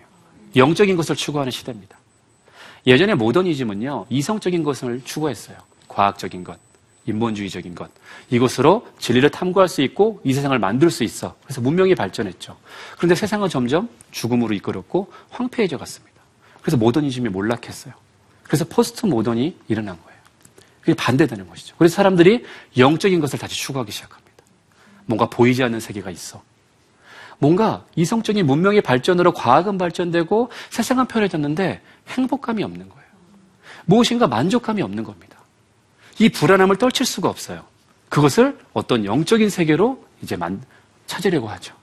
영적인 0.55 0.95
것을 0.95 1.15
추구하는 1.15 1.51
시대입니다. 1.51 1.97
예전에 2.87 3.13
모더니즘은요, 3.15 4.07
이성적인 4.09 4.63
것을 4.63 5.01
추구했어요. 5.03 5.57
과학적인 5.87 6.43
것, 6.43 6.57
인본주의적인 7.05 7.75
것. 7.75 7.89
이것으로 8.29 8.87
진리를 8.99 9.29
탐구할 9.29 9.67
수 9.67 9.81
있고 9.81 10.21
이 10.23 10.33
세상을 10.33 10.57
만들 10.59 10.89
수 10.89 11.03
있어. 11.03 11.35
그래서 11.43 11.61
문명이 11.61 11.95
발전했죠. 11.95 12.57
그런데 12.97 13.15
세상은 13.15 13.49
점점 13.49 13.89
죽음으로 14.11 14.53
이끌었고 14.55 15.11
황폐해져 15.29 15.77
갔습니다. 15.77 16.21
그래서 16.61 16.77
모더니즘이 16.77 17.29
몰락했어요. 17.29 17.93
그래서 18.43 18.65
포스트 18.65 19.05
모던이 19.05 19.57
일어난 19.67 19.97
거예요. 20.01 20.19
그게 20.81 20.93
반대되는 20.93 21.47
것이죠. 21.47 21.75
그래서 21.77 21.95
사람들이 21.95 22.45
영적인 22.77 23.19
것을 23.19 23.37
다시 23.37 23.55
추구하기 23.55 23.91
시작합니다. 23.91 24.29
뭔가 25.05 25.27
보이지 25.27 25.63
않는 25.63 25.79
세계가 25.79 26.09
있어. 26.11 26.41
뭔가 27.39 27.85
이성적인 27.95 28.45
문명의 28.45 28.81
발전으로 28.81 29.33
과학은 29.33 29.77
발전되고 29.77 30.51
세상은 30.69 31.07
편해졌는데 31.07 31.81
행복감이 32.09 32.63
없는 32.63 32.89
거예요. 32.89 33.09
무엇인가 33.85 34.27
만족감이 34.27 34.81
없는 34.81 35.03
겁니다. 35.03 35.39
이 36.19 36.29
불안함을 36.29 36.75
떨칠 36.75 37.05
수가 37.05 37.29
없어요. 37.29 37.63
그것을 38.09 38.59
어떤 38.73 39.05
영적인 39.05 39.49
세계로 39.49 40.03
이제 40.21 40.35
만, 40.35 40.61
찾으려고 41.07 41.47
하죠. 41.47 41.73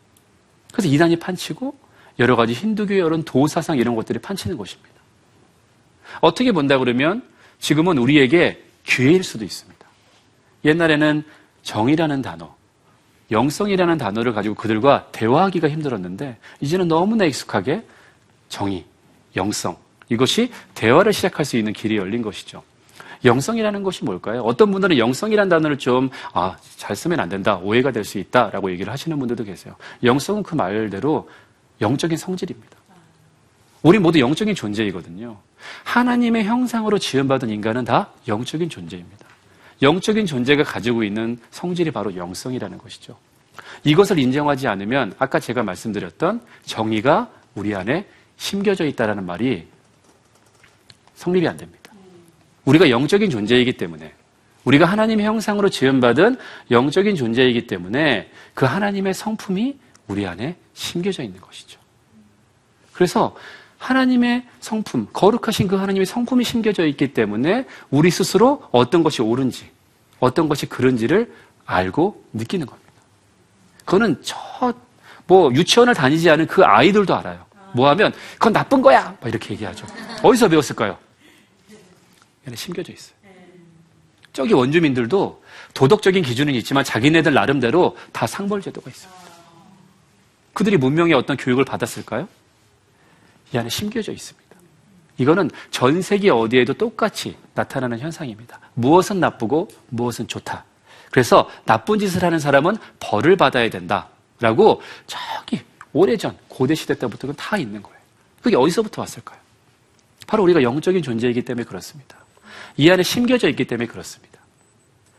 그래서 0.73 0.89
이단이 0.89 1.17
판치고 1.19 1.75
여러 2.19 2.37
가지 2.37 2.53
힌두교 2.53 2.99
여러 2.99 3.21
도사상 3.23 3.79
이런 3.79 3.95
것들이 3.97 4.19
판치는 4.19 4.57
것입니다. 4.57 4.95
어떻게 6.21 6.53
본다 6.53 6.79
그러면 6.79 7.23
지금은 7.61 7.99
우리에게 7.99 8.63
기회일 8.85 9.25
수도 9.25 9.45
있습니다. 9.45 9.87
옛날에는 10.65 11.25
정이라는 11.63 12.23
단어, 12.23 12.55
영성이라는 13.31 13.99
단어를 13.99 14.33
가지고 14.33 14.55
그들과 14.55 15.09
대화하기가 15.13 15.69
힘들었는데 15.69 16.39
이제는 16.61 16.89
너무나 16.89 17.25
익숙하게 17.25 17.85
정의, 18.49 18.85
영성 19.35 19.77
이것이 20.09 20.51
대화를 20.75 21.13
시작할 21.13 21.45
수 21.45 21.57
있는 21.57 21.73
길이 21.73 21.97
열린 21.97 22.23
것이죠. 22.23 22.63
영성이라는 23.25 23.83
것이 23.83 24.05
뭘까요? 24.05 24.43
어떤 24.43 24.71
분들은 24.71 24.99
영성이라는 24.99 25.49
단어를 25.49 25.79
좀, 25.79 26.11
아, 26.33 26.57
잘 26.77 26.95
쓰면 26.95 27.19
안 27.19 27.29
된다. 27.29 27.57
오해가 27.57 27.91
될 27.91 28.05
수 28.05 28.19
있다. 28.19 28.51
라고 28.51 28.71
얘기를 28.71 28.93
하시는 28.93 29.19
분들도 29.19 29.43
계세요. 29.43 29.75
영성은 30.05 30.43
그 30.45 30.55
말대로 30.55 31.29
영적인 31.81 32.17
성질입니다. 32.17 32.77
우리 33.83 33.99
모두 33.99 34.21
영적인 34.21 34.55
존재이거든요. 34.55 35.39
하나님의 35.85 36.45
형상으로 36.45 36.99
지음받은 36.99 37.51
인간은 37.51 37.85
다 37.85 38.11
영적인 38.29 38.69
존재입니다. 38.69 39.27
영적인 39.83 40.27
존재가 40.27 40.65
가지고 40.65 41.05
있는 41.05 41.39
성질이 41.51 41.91
바로 41.91 42.15
영성이라는 42.17 42.79
것이죠. 42.79 43.17
이것을 43.85 44.19
인정하지 44.19 44.69
않으면 44.69 45.15
아까 45.19 45.39
제가 45.39 45.63
말씀드렸던 45.63 46.41
정의가 46.65 47.31
우리 47.55 47.75
안에 47.75 48.07
심겨져 48.37 48.85
있다라는 48.85 49.25
말이 49.25 49.67
성립이 51.15 51.49
안 51.49 51.57
됩니다. 51.57 51.93
우리가 52.65 52.91
영적인 52.91 53.31
존재이기 53.31 53.77
때문에 53.77 54.13
우리가 54.65 54.85
하나님의 54.85 55.25
형상으로 55.25 55.69
지음받은 55.69 56.37
영적인 56.71 57.15
존재이기 57.15 57.67
때문에 57.67 58.31
그 58.55 58.67
하나님의 58.67 59.15
성품이 59.15 59.79
우리 60.09 60.27
안에 60.27 60.57
심겨져 60.75 61.23
있는 61.23 61.41
것이죠. 61.41 61.81
그래서 62.93 63.37
하나님의 63.79 64.47
성품, 64.61 65.09
거룩하신 65.13 65.69
그 65.69 65.77
하나님의 65.77 66.07
성품이 66.07 66.45
심겨져 66.45 66.87
있기 66.87 67.13
때문에 67.13 67.67
우리 67.91 68.11
스스로 68.11 68.63
어떤 68.73 69.03
것이 69.03 69.23
옳은지, 69.23 69.71
어떤 70.19 70.49
것이 70.49 70.67
그른지를 70.67 71.33
알고 71.67 72.25
느끼는 72.33 72.67
겁니다. 72.67 72.93
그거는 73.85 74.21
저, 74.23 74.73
뭐, 75.27 75.53
유치원을 75.53 75.95
다니지 75.95 76.29
않은 76.31 76.47
그 76.47 76.65
아이들도 76.65 77.15
알아요. 77.15 77.45
뭐 77.73 77.89
하면, 77.91 78.13
그건 78.35 78.53
나쁜 78.53 78.81
거야! 78.81 79.17
막 79.21 79.29
이렇게 79.29 79.53
얘기하죠. 79.55 79.87
어디서 80.23 80.49
배웠을까요? 80.49 80.97
얘는 82.47 82.57
심겨져 82.57 82.93
있어요. 82.93 83.17
저기 84.33 84.53
원주민들도 84.53 85.43
도덕적인 85.73 86.23
기준은 86.23 86.55
있지만 86.57 86.85
자기네들 86.85 87.33
나름대로 87.33 87.97
다 88.13 88.27
상벌제도가 88.27 88.91
있습니다. 88.91 89.23
그들이 90.53 90.77
문명의 90.77 91.15
어떤 91.15 91.37
교육을 91.37 91.65
받았을까요? 91.65 92.29
이 93.53 93.59
안에 93.59 93.69
심겨져 93.69 94.13
있습니다. 94.13 94.47
이거는 95.19 95.51
전 95.71 96.03
세계 96.03 96.31
어디에도 96.31 96.75
똑같이 96.75 97.37
나타나는 97.55 97.99
현상입니다. 97.99 98.61
무엇은 98.75 99.21
나쁘고 99.21 99.69
무엇은 99.89 100.29
좋다. 100.29 100.65
그래서 101.11 101.49
나쁜 101.65 101.99
짓을 101.99 102.23
하는 102.23 102.39
사람은 102.39 102.77
벌을 103.01 103.37
받아야 103.37 103.71
된다 103.71 104.09
라고 104.41 104.83
저기 105.07 105.63
오래전 105.93 106.37
고대 106.49 106.75
시대 106.75 106.99
때부터 106.99 107.33
다 107.33 107.57
있는 107.57 107.83
거예요. 107.83 107.97
그게 108.43 108.57
어디서부터 108.57 109.01
왔을까요? 109.03 109.39
바로 110.27 110.43
우리가 110.43 110.63
영적인 110.63 111.03
존재이기 111.03 111.43
때문에 111.43 111.65
그렇습니다. 111.65 112.17
이 112.77 112.91
안에 112.91 113.03
심겨져 113.03 113.49
있기 113.49 113.65
때문에 113.67 113.87
그렇습니다. 113.87 114.41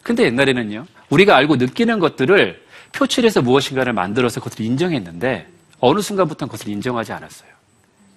근데 0.03 0.23
옛날에는요, 0.23 0.85
우리가 1.09 1.35
알고 1.35 1.55
느끼는 1.55 1.99
것들을 1.99 2.65
표출해서 2.93 3.41
무엇인가를 3.41 3.93
만들어서 3.93 4.39
그것을 4.39 4.63
인정했는데 4.65 5.47
어느 5.79 6.01
순간부터는 6.01 6.51
그것을 6.51 6.71
인정하지 6.71 7.11
않았어요. 7.13 7.56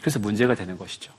그래서 0.00 0.18
문제가 0.18 0.54
되는 0.54 0.76
것이죠. 0.78 1.12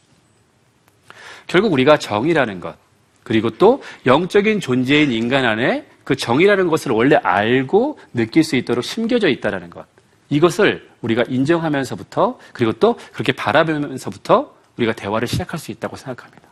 결국 1.48 1.74
우리가 1.74 1.98
정이라는 1.98 2.60
것, 2.60 2.76
그리고 3.24 3.50
또 3.52 3.84
영적인 4.06 4.60
존재인 4.60 5.12
인간 5.12 5.46
안에 5.46 5.86
그 6.04 6.16
정이라는 6.16 6.68
것을 6.68 6.92
원래 6.92 7.16
알고 7.18 8.00
느낄 8.14 8.44
수 8.44 8.56
있도록 8.56 8.84
심겨져 8.84 9.28
있다는 9.30 9.70
것. 9.70 9.86
이것을 10.30 10.90
우리가 11.02 11.24
인정하면서부터 11.28 12.40
그리고 12.54 12.72
또 12.74 12.98
그렇게 13.14 13.32
바라보면서부터 13.34 14.56
우리가 14.78 14.94
대화를 14.94 15.28
시작할 15.28 15.60
수 15.60 15.72
있다고 15.72 15.98
생각합니다. 15.98 16.50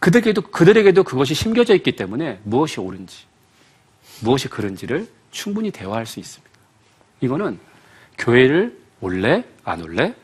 그들에게도, 0.00 0.42
그들에게도 0.42 1.04
그것이 1.04 1.34
심겨져 1.34 1.74
있기 1.76 1.92
때문에 1.92 2.40
무엇이 2.42 2.80
옳은지, 2.80 3.24
무엇이 4.20 4.48
그른지를 4.48 5.06
충분히 5.30 5.70
대화할 5.70 6.06
수 6.06 6.18
있습니다. 6.18 6.50
이거는 7.20 7.58
교회를 8.18 8.76
올래? 9.00 9.44
안 9.64 9.80
올래? 9.80 10.14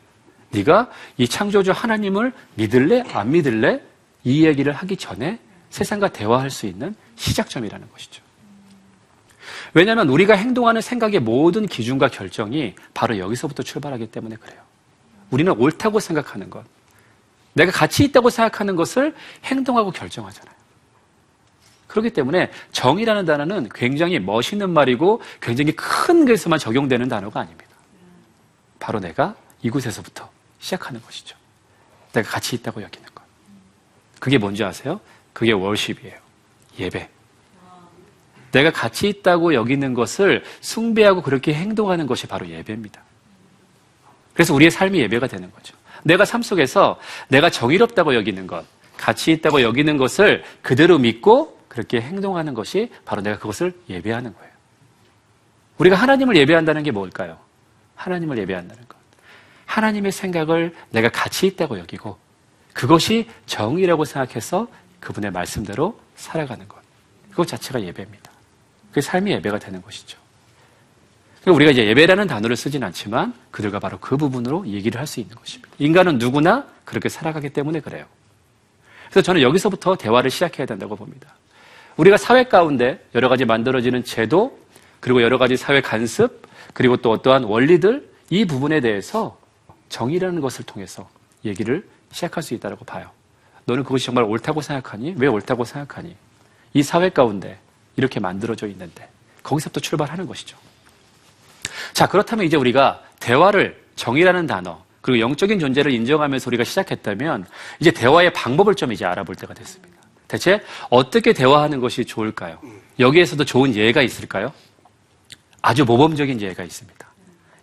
네가 0.50 0.90
이 1.16 1.28
창조주 1.28 1.72
하나님을 1.72 2.32
믿을래? 2.54 3.04
안 3.12 3.30
믿을래? 3.30 3.82
이 4.24 4.40
이야기를 4.40 4.72
하기 4.72 4.96
전에 4.96 5.38
세상과 5.70 6.08
대화할 6.08 6.50
수 6.50 6.66
있는 6.66 6.94
시작점이라는 7.16 7.88
것이죠. 7.92 8.22
왜냐하면 9.74 10.08
우리가 10.08 10.34
행동하는 10.34 10.80
생각의 10.80 11.20
모든 11.20 11.66
기준과 11.66 12.08
결정이 12.08 12.74
바로 12.94 13.18
여기서부터 13.18 13.62
출발하기 13.62 14.08
때문에 14.08 14.36
그래요. 14.36 14.60
우리는 15.30 15.52
옳다고 15.52 16.00
생각하는 16.00 16.48
것, 16.48 16.64
내가 17.52 17.70
가치 17.70 18.04
있다고 18.04 18.30
생각하는 18.30 18.76
것을 18.76 19.14
행동하고 19.44 19.90
결정하잖아요. 19.90 20.56
그렇기 21.86 22.10
때문에 22.10 22.50
정의라는 22.72 23.24
단어는 23.24 23.68
굉장히 23.74 24.18
멋있는 24.18 24.70
말이고 24.70 25.22
굉장히 25.40 25.72
큰 25.72 26.24
곳에서만 26.24 26.58
적용되는 26.58 27.08
단어가 27.08 27.40
아닙니다. 27.40 27.68
바로 28.78 29.00
내가 29.00 29.34
이곳에서부터 29.62 30.30
시작하는 30.58 31.00
것이죠. 31.02 31.36
내가 32.12 32.28
가치 32.28 32.56
있다고 32.56 32.82
여기는 32.82 33.08
것. 33.14 33.24
그게 34.18 34.38
뭔지 34.38 34.64
아세요? 34.64 35.00
그게 35.32 35.52
월십이에요. 35.52 36.16
예배. 36.78 37.08
내가 38.52 38.70
가치 38.70 39.08
있다고 39.08 39.54
여기는 39.54 39.94
것을 39.94 40.42
숭배하고 40.60 41.22
그렇게 41.22 41.54
행동하는 41.54 42.06
것이 42.06 42.26
바로 42.26 42.48
예배입니다. 42.48 43.02
그래서 44.32 44.54
우리의 44.54 44.70
삶이 44.70 44.98
예배가 45.00 45.26
되는 45.26 45.50
거죠. 45.52 45.76
내가 46.02 46.24
삶 46.24 46.42
속에서 46.42 46.98
내가 47.28 47.50
정의롭다고 47.50 48.14
여기는 48.14 48.46
것, 48.46 48.64
가치 48.96 49.32
있다고 49.32 49.62
여기는 49.62 49.96
것을 49.96 50.44
그대로 50.62 50.98
믿고 50.98 51.58
그렇게 51.68 52.00
행동하는 52.00 52.54
것이 52.54 52.90
바로 53.04 53.20
내가 53.20 53.38
그것을 53.38 53.72
예배하는 53.88 54.34
거예요. 54.34 54.52
우리가 55.78 55.96
하나님을 55.96 56.36
예배한다는 56.36 56.82
게 56.82 56.90
뭘까요? 56.90 57.38
하나님을 57.94 58.38
예배한다는 58.38 58.88
것. 58.88 58.97
하나님의 59.78 60.10
생각을 60.12 60.74
내가 60.90 61.08
가치 61.08 61.46
있다고 61.46 61.78
여기고 61.78 62.18
그것이 62.72 63.28
정의라고 63.46 64.04
생각해서 64.04 64.68
그분의 65.00 65.30
말씀대로 65.30 65.98
살아가는 66.16 66.66
것. 66.66 66.78
그것 67.30 67.46
자체가 67.46 67.80
예배입니다. 67.82 68.30
그게 68.88 69.00
삶의 69.00 69.34
예배가 69.34 69.58
되는 69.58 69.80
것이죠. 69.80 70.18
그러니까 71.40 71.56
우리가 71.56 71.70
이제 71.70 71.86
예배라는 71.86 72.26
단어를 72.26 72.56
쓰진 72.56 72.82
않지만 72.82 73.32
그들과 73.52 73.78
바로 73.78 73.98
그 74.00 74.16
부분으로 74.16 74.66
얘기를 74.66 74.98
할 74.98 75.06
수 75.06 75.20
있는 75.20 75.36
것입니다. 75.36 75.70
인간은 75.78 76.18
누구나 76.18 76.66
그렇게 76.84 77.08
살아가기 77.08 77.50
때문에 77.50 77.80
그래요. 77.80 78.04
그래서 79.10 79.22
저는 79.22 79.40
여기서부터 79.42 79.96
대화를 79.96 80.30
시작해야 80.30 80.66
된다고 80.66 80.96
봅니다. 80.96 81.34
우리가 81.96 82.16
사회 82.16 82.44
가운데 82.44 83.04
여러 83.14 83.28
가지 83.28 83.44
만들어지는 83.44 84.04
제도, 84.04 84.58
그리고 85.00 85.22
여러 85.22 85.38
가지 85.38 85.56
사회 85.56 85.80
간섭, 85.80 86.42
그리고 86.74 86.96
또 86.96 87.10
어떠한 87.12 87.44
원리들, 87.44 88.08
이 88.30 88.44
부분에 88.44 88.80
대해서 88.80 89.37
정의라는 89.88 90.40
것을 90.40 90.64
통해서 90.64 91.08
얘기를 91.44 91.88
시작할 92.12 92.42
수 92.42 92.54
있다고 92.54 92.84
봐요. 92.84 93.10
너는 93.64 93.84
그것이 93.84 94.06
정말 94.06 94.24
옳다고 94.24 94.62
생각하니? 94.62 95.14
왜 95.18 95.26
옳다고 95.28 95.64
생각하니? 95.64 96.16
이 96.74 96.82
사회 96.82 97.10
가운데 97.10 97.58
이렇게 97.96 98.20
만들어져 98.20 98.66
있는데 98.68 99.08
거기서부터 99.42 99.80
출발하는 99.80 100.26
것이죠. 100.26 100.56
자, 101.92 102.06
그렇다면 102.06 102.46
이제 102.46 102.56
우리가 102.56 103.02
대화를 103.20 103.82
정의라는 103.96 104.46
단어, 104.46 104.82
그리고 105.00 105.20
영적인 105.20 105.58
존재를 105.58 105.92
인정하면서 105.92 106.48
우리가 106.48 106.64
시작했다면 106.64 107.46
이제 107.80 107.90
대화의 107.90 108.32
방법을 108.32 108.74
좀 108.74 108.92
이제 108.92 109.04
알아볼 109.04 109.34
때가 109.34 109.54
됐습니다. 109.54 109.96
대체 110.28 110.62
어떻게 110.90 111.32
대화하는 111.32 111.80
것이 111.80 112.04
좋을까요? 112.04 112.58
여기에서도 112.98 113.44
좋은 113.44 113.74
예가 113.74 114.02
있을까요? 114.02 114.52
아주 115.62 115.84
모범적인 115.84 116.40
예가 116.40 116.62
있습니다. 116.62 117.07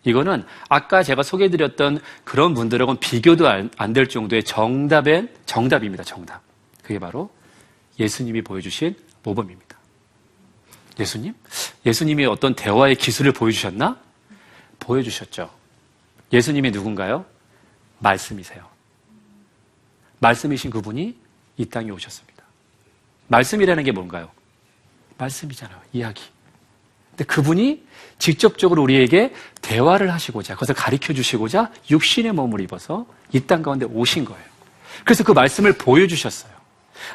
이거는 0.05 0.45
아까 0.69 1.03
제가 1.03 1.23
소개해드렸던 1.23 1.99
그런 2.23 2.53
분들하고는 2.53 2.99
비교도 2.99 3.47
안 3.49 3.93
될 3.93 4.07
정도의 4.07 4.43
정답의 4.43 5.29
정답입니다. 5.45 6.03
정답. 6.03 6.41
그게 6.81 6.99
바로 6.99 7.29
예수님이 7.99 8.41
보여주신 8.41 8.95
모범입니다. 9.23 9.75
예수님? 10.99 11.33
예수님이 11.85 12.25
어떤 12.25 12.55
대화의 12.55 12.95
기술을 12.95 13.31
보여주셨나? 13.33 13.99
보여주셨죠. 14.79 15.49
예수님이 16.31 16.71
누군가요? 16.71 17.25
말씀이세요. 17.99 18.65
말씀이신 20.19 20.69
그분이 20.71 21.17
이 21.57 21.65
땅에 21.65 21.89
오셨습니다. 21.89 22.43
말씀이라는 23.27 23.83
게 23.83 23.91
뭔가요? 23.91 24.29
말씀이잖아요. 25.17 25.79
이야기. 25.93 26.23
근데 27.15 27.23
그분이 27.25 27.83
직접적으로 28.19 28.81
우리에게 28.83 29.33
대화를 29.61 30.11
하시고자, 30.13 30.53
그것을 30.53 30.75
가르쳐 30.75 31.13
주시고자 31.13 31.71
육신의 31.89 32.33
몸을 32.33 32.61
입어서 32.61 33.05
이 33.33 33.39
땅 33.41 33.61
가운데 33.63 33.85
오신 33.85 34.25
거예요. 34.25 34.43
그래서 35.03 35.23
그 35.23 35.31
말씀을 35.31 35.73
보여주셨어요. 35.73 36.51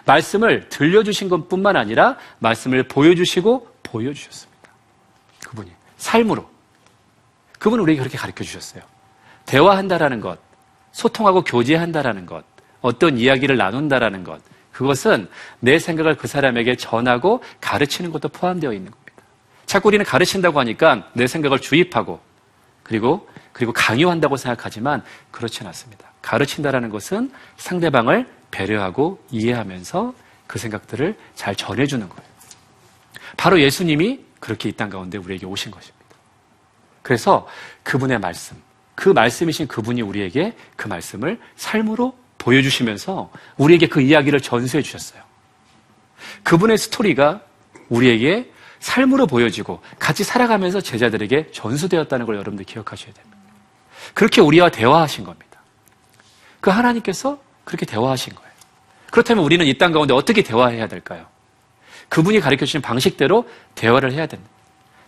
말씀을 0.05 0.69
들려주신 0.69 1.29
것 1.29 1.49
뿐만 1.49 1.77
아니라 1.77 2.17
말씀을 2.39 2.85
보여주시고 2.85 3.69
보여주셨습니다. 3.83 4.71
그분이. 5.49 5.71
삶으로. 5.97 6.49
그분은 7.59 7.83
우리에게 7.85 8.01
그렇게 8.01 8.17
가르쳐 8.17 8.45
주셨어요. 8.45 8.83
대화한다라는 9.47 10.21
것, 10.21 10.39
소통하고 10.93 11.43
교제한다라는 11.45 12.27
것, 12.27 12.45
어떤 12.81 13.19
이야기를 13.19 13.57
나눈다라는 13.57 14.25
것, 14.25 14.41
그것은 14.73 15.29
내 15.59 15.79
생각을 15.79 16.17
그 16.17 16.27
사람에게 16.29 16.77
전하고 16.77 17.43
가르치는 17.61 18.13
것도 18.13 18.29
포함되어 18.29 18.73
있는 18.73 18.91
겁니다. 18.91 19.10
자꾸 19.71 19.87
우리는 19.87 20.05
가르친다고 20.05 20.59
하니까 20.59 21.09
내 21.13 21.29
생각을 21.29 21.61
주입하고 21.61 22.19
그리고 22.83 23.29
그리고 23.53 23.73
강요한다고 23.73 24.37
생각하지만 24.37 25.05
그렇지는 25.31 25.69
않습니다. 25.69 26.11
가르친다라는 26.23 26.89
것은 26.89 27.31
상대방을 27.57 28.27
배려하고 28.51 29.25
이해하면서 29.31 30.13
그 30.49 30.59
생각들을 30.59 31.17
잘 31.37 31.55
전해주는 31.55 32.09
거예요. 32.09 32.31
바로 33.37 33.61
예수님이 33.61 34.25
그렇게 34.41 34.69
이 34.69 34.73
땅 34.73 34.91
가운데 34.91 35.19
우리에게 35.19 35.47
오신 35.47 35.71
것입니다. 35.71 36.05
그래서 37.03 37.47
그분의 37.85 38.19
말씀, 38.19 38.57
그 38.97 39.11
말씀이신 39.11 39.69
그분이 39.69 40.03
우리에게 40.03 40.57
그 40.75 40.89
말씀을 40.89 41.39
삶으로 41.55 42.19
보여주시면서 42.39 43.31
우리에게 43.57 43.87
그 43.87 44.01
이야기를 44.01 44.41
전수해 44.41 44.83
주셨어요. 44.83 45.23
그분의 46.43 46.77
스토리가 46.77 47.43
우리에게 47.89 48.51
삶으로 48.81 49.27
보여지고 49.27 49.81
같이 49.99 50.25
살아가면서 50.25 50.81
제자들에게 50.81 51.53
전수되었다는 51.53 52.27
걸 52.27 52.37
여러분들 52.37 52.65
기억하셔야 52.65 53.13
됩니다. 53.13 53.37
그렇게 54.15 54.41
우리와 54.41 54.71
대화하신 54.71 55.25
겁니다. 55.25 55.61
그 56.61 56.71
하나님께서 56.71 57.39
그렇게 57.65 57.87
대화하신 57.87 58.35
거예요. 58.35 58.51
그렇다면 59.11 59.45
우리는 59.45 59.65
이 59.67 59.79
땅 59.79 59.93
가운데 59.93 60.15
어떻게 60.15 60.43
대화해야 60.43 60.87
될까요? 60.89 61.27
그분이 62.09 62.41
가르쳐 62.41 62.65
주신 62.65 62.81
방식대로 62.81 63.49
대화를 63.75 64.13
해야 64.13 64.27
됩니다. 64.27 64.51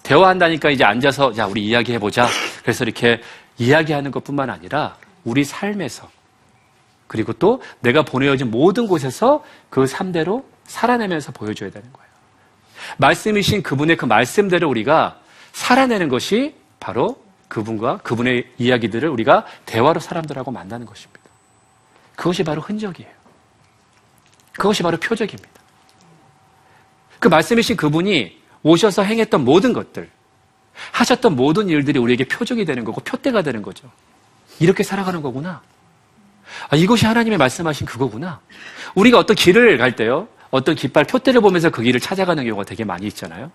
대화한다니까 0.02 0.70
이제 0.70 0.85
앉아서 0.85 1.32
자 1.32 1.46
우리 1.46 1.64
이야기해 1.66 1.98
보자. 1.98 2.28
그래서 2.62 2.85
이렇게 2.85 3.20
이야기하는 3.58 4.11
것뿐만 4.11 4.50
아니라 4.50 4.96
우리 5.24 5.44
삶에서 5.44 6.11
그리고 7.06 7.32
또 7.35 7.62
내가 7.80 8.02
보내어진 8.02 8.50
모든 8.50 8.87
곳에서 8.87 9.44
그 9.70 9.87
삶대로 9.87 10.44
살아내면서 10.64 11.32
보여줘야 11.32 11.70
되는 11.70 11.92
거예요. 11.92 12.01
말씀이신 12.99 13.62
그분의 13.62 13.97
그 13.97 14.05
말씀대로 14.05 14.68
우리가 14.68 15.21
살아내는 15.53 16.09
것이 16.09 16.55
바로 16.81 17.23
그분과 17.49 17.99
그분의 17.99 18.51
이야기들을 18.59 19.09
우리가 19.09 19.45
대화로 19.66 20.01
사람들하고 20.01 20.51
만나는 20.51 20.87
것입니다. 20.87 21.21
그것이 22.16 22.45
바로 22.45 22.62
흔적이에요. 22.62 23.11
그것이 24.53 24.83
바로 24.83 24.97
표적입니다. 24.97 25.51
그 27.18 27.29
말씀이신 27.29 27.77
그분이 27.77 28.40
오셔서 28.62 29.03
행했던 29.03 29.45
모든 29.45 29.73
것들, 29.73 30.11
하셨던 30.92 31.37
모든 31.37 31.68
일들이 31.68 31.99
우리에게 31.99 32.25
표적이 32.25 32.64
되는 32.64 32.85
거고 32.85 33.01
표대가 33.01 33.42
되는 33.42 33.62
거죠. 33.62 33.90
이렇게 34.59 34.83
살아가는 34.83 35.21
거구나. 35.23 35.62
아, 36.68 36.77
이것이 36.77 37.07
하나님의 37.07 37.38
말씀하신 37.38 37.87
그거구나. 37.87 38.40
우리가 38.95 39.18
어떤 39.18 39.37
길을 39.37 39.79
갈 39.79 39.97
때요, 39.97 40.29
어떤 40.52 40.74
깃발 40.74 41.04
표대를 41.04 41.40
보면서 41.40 41.70
그 41.70 41.82
길을 41.82 41.98
찾아가는 41.98 42.44
경우가 42.44 42.64
되게 42.64 42.84
많이 42.84 43.06
있잖아요. 43.06 43.50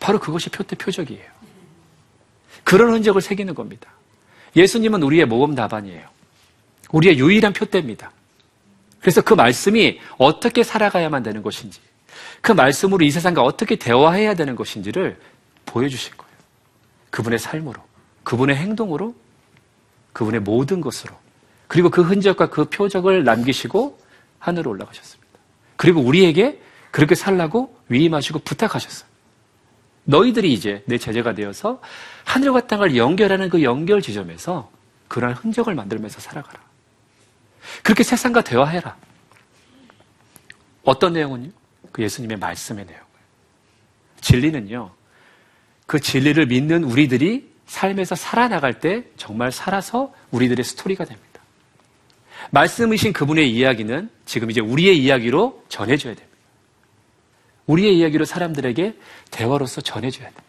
바로 0.00 0.18
그것이 0.18 0.48
표대 0.48 0.74
표적이에요. 0.76 1.26
그런 2.64 2.90
흔적을 2.92 3.20
새기는 3.20 3.54
겁니다. 3.54 3.90
예수님은 4.56 5.02
우리의 5.02 5.26
모범 5.26 5.54
답안이에요. 5.54 6.08
우리의 6.90 7.18
유일한 7.18 7.52
표대입니다. 7.52 8.10
그래서 8.98 9.20
그 9.20 9.34
말씀이 9.34 10.00
어떻게 10.16 10.64
살아가야만 10.64 11.22
되는 11.22 11.42
것인지, 11.42 11.80
그 12.40 12.52
말씀으로 12.52 13.04
이 13.04 13.10
세상과 13.10 13.42
어떻게 13.42 13.76
대화해야 13.76 14.34
되는 14.34 14.56
것인지를 14.56 15.20
보여주신 15.66 16.16
거예요. 16.16 16.32
그분의 17.10 17.38
삶으로, 17.38 17.82
그분의 18.24 18.56
행동으로, 18.56 19.14
그분의 20.14 20.40
모든 20.40 20.80
것으로, 20.80 21.14
그리고 21.66 21.90
그 21.90 22.02
흔적과 22.02 22.48
그 22.48 22.64
표적을 22.64 23.22
남기시고 23.24 23.98
하늘로 24.38 24.70
올라가셨습니다. 24.70 25.17
그리고 25.78 26.00
우리에게 26.02 26.60
그렇게 26.90 27.14
살라고 27.14 27.78
위임하시고 27.88 28.40
부탁하셨어요. 28.40 29.08
너희들이 30.04 30.52
이제 30.52 30.82
내 30.86 30.98
제자가 30.98 31.34
되어서 31.34 31.80
하늘과 32.24 32.66
땅을 32.66 32.96
연결하는 32.96 33.48
그 33.48 33.62
연결 33.62 34.02
지점에서 34.02 34.70
그러한 35.06 35.36
흔적을 35.36 35.74
만들면서 35.74 36.20
살아가라. 36.20 36.60
그렇게 37.82 38.02
세상과 38.02 38.42
대화해라. 38.42 38.96
어떤 40.82 41.12
내용은요? 41.12 41.50
그 41.92 42.02
예수님의 42.02 42.38
말씀의 42.38 42.84
내용을. 42.84 43.06
진리는요, 44.20 44.90
그 45.86 46.00
진리를 46.00 46.44
믿는 46.46 46.84
우리들이 46.84 47.52
삶에서 47.66 48.14
살아나갈 48.14 48.80
때 48.80 49.04
정말 49.16 49.52
살아서 49.52 50.12
우리들의 50.32 50.64
스토리가 50.64 51.04
됩니다. 51.04 51.27
말씀이신 52.50 53.12
그분의 53.12 53.50
이야기는 53.50 54.10
지금 54.26 54.50
이제 54.50 54.60
우리의 54.60 54.98
이야기로 54.98 55.64
전해줘야 55.68 56.14
됩니다. 56.14 56.36
우리의 57.66 57.98
이야기로 57.98 58.24
사람들에게 58.24 58.94
대화로서 59.30 59.80
전해줘야 59.80 60.24
됩니다. 60.24 60.42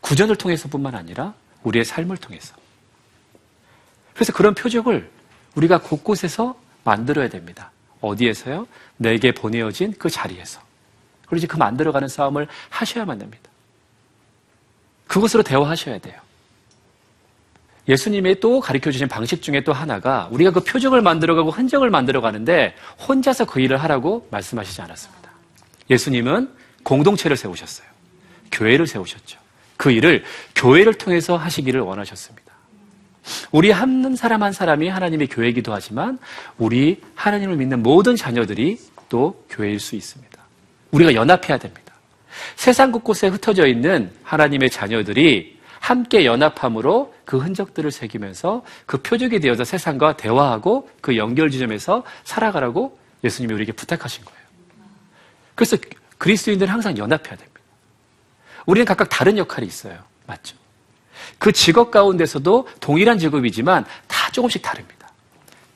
구전을 0.00 0.36
통해서뿐만 0.36 0.94
아니라 0.94 1.34
우리의 1.62 1.84
삶을 1.84 2.16
통해서. 2.16 2.54
그래서 4.14 4.32
그런 4.32 4.54
표적을 4.54 5.10
우리가 5.54 5.80
곳곳에서 5.80 6.58
만들어야 6.84 7.28
됩니다. 7.28 7.70
어디에서요? 8.00 8.66
내게 8.96 9.32
보내어진 9.32 9.94
그 9.98 10.10
자리에서. 10.10 10.60
그리고 11.22 11.36
이제 11.36 11.46
그 11.46 11.56
만들어가는 11.56 12.08
싸움을 12.08 12.48
하셔야만 12.68 13.18
됩니다. 13.18 13.50
그것으로 15.06 15.42
대화하셔야 15.42 15.98
돼요. 15.98 16.20
예수님의 17.88 18.40
또 18.40 18.60
가르쳐 18.60 18.90
주신 18.90 19.08
방식 19.08 19.42
중에 19.42 19.62
또 19.62 19.72
하나가 19.72 20.28
우리가 20.30 20.52
그 20.52 20.60
표적을 20.60 21.02
만들어가고 21.02 21.50
흔적을 21.50 21.90
만들어가는데 21.90 22.74
혼자서 23.08 23.46
그 23.46 23.60
일을 23.60 23.76
하라고 23.78 24.28
말씀하시지 24.30 24.80
않았습니다. 24.82 25.30
예수님은 25.90 26.50
공동체를 26.84 27.36
세우셨어요. 27.36 27.86
교회를 28.52 28.86
세우셨죠. 28.86 29.38
그 29.76 29.90
일을 29.90 30.22
교회를 30.54 30.94
통해서 30.94 31.36
하시기를 31.36 31.80
원하셨습니다. 31.80 32.52
우리 33.50 33.70
한 33.70 34.14
사람 34.16 34.42
한 34.42 34.52
사람이 34.52 34.88
하나님의 34.88 35.28
교회이기도 35.28 35.72
하지만 35.72 36.18
우리 36.58 37.00
하나님을 37.14 37.56
믿는 37.56 37.82
모든 37.82 38.16
자녀들이 38.16 38.78
또 39.08 39.44
교회일 39.48 39.80
수 39.80 39.96
있습니다. 39.96 40.38
우리가 40.90 41.14
연합해야 41.14 41.58
됩니다. 41.58 41.92
세상 42.56 42.92
곳곳에 42.92 43.28
흩어져 43.28 43.66
있는 43.66 44.10
하나님의 44.22 44.70
자녀들이 44.70 45.58
함께 45.82 46.24
연합함으로 46.24 47.12
그 47.24 47.38
흔적들을 47.38 47.90
새기면서 47.90 48.62
그 48.86 48.98
표적이 48.98 49.40
되어서 49.40 49.64
세상과 49.64 50.16
대화하고 50.16 50.88
그 51.00 51.16
연결 51.16 51.50
지점에서 51.50 52.04
살아가라고 52.22 52.96
예수님이 53.24 53.52
우리에게 53.54 53.72
부탁하신 53.72 54.24
거예요. 54.24 54.40
그래서 55.56 55.76
그리스도인들은 56.18 56.72
항상 56.72 56.96
연합해야 56.96 57.34
됩니다. 57.34 57.60
우리는 58.64 58.84
각각 58.86 59.08
다른 59.08 59.36
역할이 59.36 59.66
있어요. 59.66 59.98
맞죠? 60.28 60.56
그 61.40 61.50
직업 61.50 61.90
가운데서도 61.90 62.68
동일한 62.78 63.18
직업이지만 63.18 63.84
다 64.06 64.30
조금씩 64.30 64.62
다릅니다. 64.62 65.08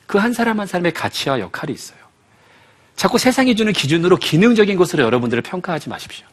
그 0.05 0.17
한 0.19 0.31
사람 0.31 0.61
한 0.61 0.67
사람의 0.67 0.93
가치와 0.93 1.41
역할이 1.41 1.73
있어요. 1.73 1.99
자꾸 2.95 3.17
세상이 3.17 3.57
주는 3.57 3.73
기준으로 3.73 4.15
기능적인 4.15 4.77
것으로 4.77 5.03
여러분들을 5.03 5.43
평가하지 5.43 5.89
마십시오. 5.89 6.25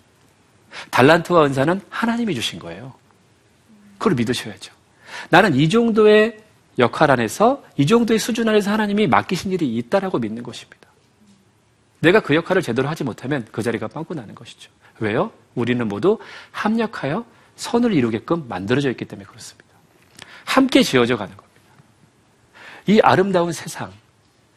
달란트와 0.90 1.46
은사는 1.46 1.80
하나님이 1.90 2.36
주신 2.36 2.60
거예요. 2.60 2.94
그걸 4.04 4.16
믿으셔야죠. 4.16 4.74
나는 5.30 5.54
이 5.54 5.70
정도의 5.70 6.36
역할 6.78 7.10
안에서 7.10 7.62
이 7.78 7.86
정도의 7.86 8.18
수준 8.18 8.46
안에서 8.46 8.70
하나님이 8.70 9.06
맡기신 9.06 9.50
일이 9.52 9.76
있다라고 9.76 10.18
믿는 10.18 10.42
것입니다. 10.42 10.90
내가 12.00 12.20
그 12.20 12.34
역할을 12.34 12.60
제대로 12.60 12.86
하지 12.86 13.02
못하면 13.02 13.46
그 13.50 13.62
자리가 13.62 13.88
빵꾸 13.88 14.12
나는 14.12 14.34
것이죠. 14.34 14.70
왜요? 14.98 15.32
우리는 15.54 15.88
모두 15.88 16.18
합력하여 16.50 17.24
선을 17.56 17.94
이루게끔 17.94 18.46
만들어져 18.46 18.90
있기 18.90 19.06
때문에 19.06 19.26
그렇습니다. 19.26 19.70
함께 20.44 20.82
지어져 20.82 21.16
가는 21.16 21.34
겁니다. 21.34 21.60
이 22.86 23.00
아름다운 23.00 23.52
세상, 23.52 23.90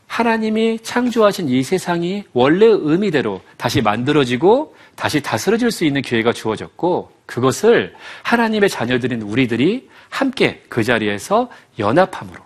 하나님이 0.08 0.80
창조하신 0.84 1.48
이 1.48 1.64
세상이 1.64 2.26
원래 2.34 2.66
의미대로 2.66 3.42
다시 3.56 3.82
만들어지고 3.82 4.76
다시 4.96 5.22
다스려질 5.22 5.72
수 5.72 5.86
있는 5.86 6.02
기회가 6.02 6.34
주어졌고 6.34 7.17
그것을 7.28 7.94
하나님의 8.24 8.70
자녀들인 8.70 9.22
우리들이 9.22 9.90
함께 10.10 10.64
그 10.70 10.84
자리에서 10.84 11.52
연합함으로 11.78 12.42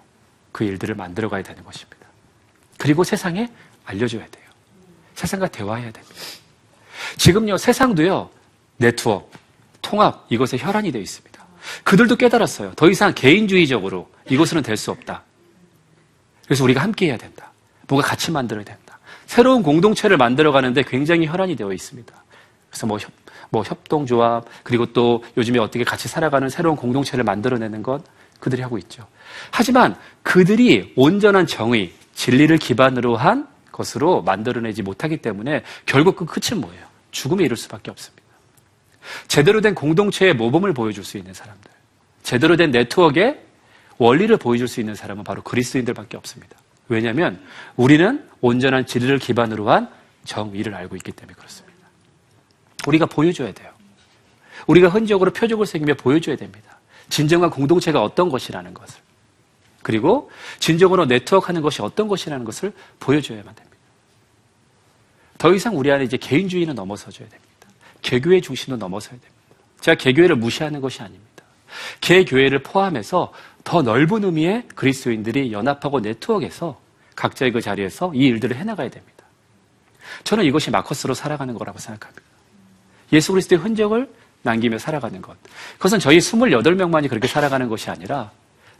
그 0.52 0.66
일들을 0.66 0.96
만들어 0.96 1.30
가야 1.30 1.44
되는 1.44 1.64
것입니다. 1.64 1.98
그리고 2.78 3.04
세상에 3.06 3.48
알려줘야 3.86 4.26
돼요. 4.26 4.46
세상과 5.16 5.48
대화해야 5.48 5.92
됩니다. 5.92 6.16
지금요, 7.18 7.58
세상도요, 7.58 8.30
네트워크, 8.78 9.38
통합, 9.82 10.26
이것에 10.30 10.58
혈안이 10.58 10.92
되어 10.92 11.02
있습니다. 11.02 11.46
그들도 11.84 12.16
깨달았어요. 12.16 12.74
더 12.76 12.90
이상 12.90 13.14
개인주의적으로 13.14 14.10
이것은 14.30 14.62
될수 14.64 14.92
없다. 14.92 15.24
그래서 16.46 16.64
우리가 16.64 16.82
함께 16.82 17.08
해야 17.08 17.18
된다. 17.18 17.52
뭔가 17.88 18.08
같이 18.08 18.32
만들어야 18.32 18.66
된다. 18.66 19.00
새로운 19.28 19.62
공동체를 19.62 20.18
만들어 20.18 20.52
가는데 20.52 20.84
굉장히 20.84 21.28
혈안이 21.28 21.56
되어 21.56 21.72
있습니다. 21.72 22.14
그래서 22.72 22.88
뭐, 22.88 22.98
협, 22.98 23.12
뭐 23.50 23.64
협동조합, 23.64 24.46
그리고 24.64 24.88
또 24.88 25.24
요즘에 25.38 25.60
어떻게 25.60 25.84
같이 25.84 26.08
살아가는 26.08 26.50
새로운 26.50 26.76
공동체를 26.78 27.24
만들어내는 27.24 27.84
것, 27.84 28.02
그들이 28.40 28.62
하고 28.62 28.78
있죠. 28.80 29.06
하지만 29.52 29.96
그들이 30.24 30.94
온전한 30.96 31.46
정의, 31.46 31.94
진리를 32.16 32.58
기반으로 32.58 33.18
한 33.18 33.48
것으로 33.72 34.22
만들어내지 34.24 34.82
못하기 34.82 35.18
때문에 35.18 35.64
결국 35.86 36.16
그 36.16 36.26
끝은 36.26 36.60
뭐예요? 36.60 36.86
죽음에 37.12 37.44
이를 37.44 37.58
수밖에 37.58 37.92
없습니다. 37.92 38.22
제대로 39.28 39.62
된 39.62 39.76
공동체의 39.76 40.34
모범을 40.34 40.74
보여줄 40.74 41.04
수 41.04 41.18
있는 41.18 41.34
사람들, 41.34 41.70
제대로 42.24 42.56
된 42.56 42.72
네트워크의 42.72 43.40
원리를 43.98 44.36
보여줄 44.38 44.68
수 44.68 44.80
있는 44.80 44.96
사람은 44.96 45.24
바로 45.24 45.42
그리스도인들밖에 45.42 46.18
없습니다. 46.18 46.58
왜냐하면 46.88 47.40
우리는 47.76 48.28
온전한 48.42 48.86
진리를 48.86 49.20
기반으로 49.20 49.70
한 49.70 49.90
정의를 50.26 50.74
알고 50.74 50.96
있기 50.98 51.12
때문에 51.12 51.36
그렇습니다. 51.36 51.71
우리가 52.88 53.06
보여줘야 53.06 53.52
돼요. 53.52 53.72
우리가 54.68 54.90
흔적으로 54.90 55.32
표적을 55.32 55.66
새기며 55.66 55.96
보여줘야 55.96 56.36
됩니다. 56.36 56.80
진정한 57.10 57.50
공동체가 57.50 58.02
어떤 58.02 58.30
것이라는 58.30 58.74
것을. 58.74 59.02
그리고 59.84 60.32
진정으로 60.60 61.06
네트워크하는 61.06 61.62
것이 61.62 61.82
어떤 61.82 62.08
것이라는 62.08 62.46
것을 62.46 62.72
보여줘야만 63.00 63.56
됩니다. 63.56 63.78
더 65.38 65.54
이상 65.54 65.78
우리 65.78 65.92
안에 65.92 66.04
이제 66.04 66.18
개인주의는 66.18 66.76
넘어서줘야 66.76 67.28
됩니다. 67.28 67.68
개교의 68.04 68.42
중심도 68.42 68.78
넘어서야 68.78 69.12
됩니다. 69.12 69.32
제가 69.82 69.96
개교회를 69.96 70.36
무시하는 70.36 70.82
것이 70.82 71.02
아닙니다. 71.02 71.44
개교회를 72.02 72.62
포함해서 72.62 73.34
더 73.64 73.82
넓은 73.82 74.24
의미의 74.24 74.68
그리스도인들이 74.76 75.52
연합하고 75.52 76.00
네트워크해서 76.00 76.80
각자의 77.16 77.52
그 77.52 77.62
자리에서 77.62 78.12
이 78.14 78.20
일들을 78.20 78.56
해나가야 78.56 78.90
됩니다. 78.90 79.26
저는 80.24 80.44
이것이 80.46 80.70
마커스로 80.70 81.14
살아가는 81.14 81.54
거라고 81.56 81.80
생각합니다. 81.80 82.31
예수 83.14 83.32
그리스도의 83.32 83.62
흔적을 83.62 84.10
남기며 84.44 84.78
살아가는 84.78 85.22
것. 85.22 85.38
그것은 85.78 86.00
저희 86.00 86.18
28명만이 86.18 87.10
그렇게 87.10 87.28
살아가는 87.28 87.68
것이 87.70 87.90
아니라 87.90 88.32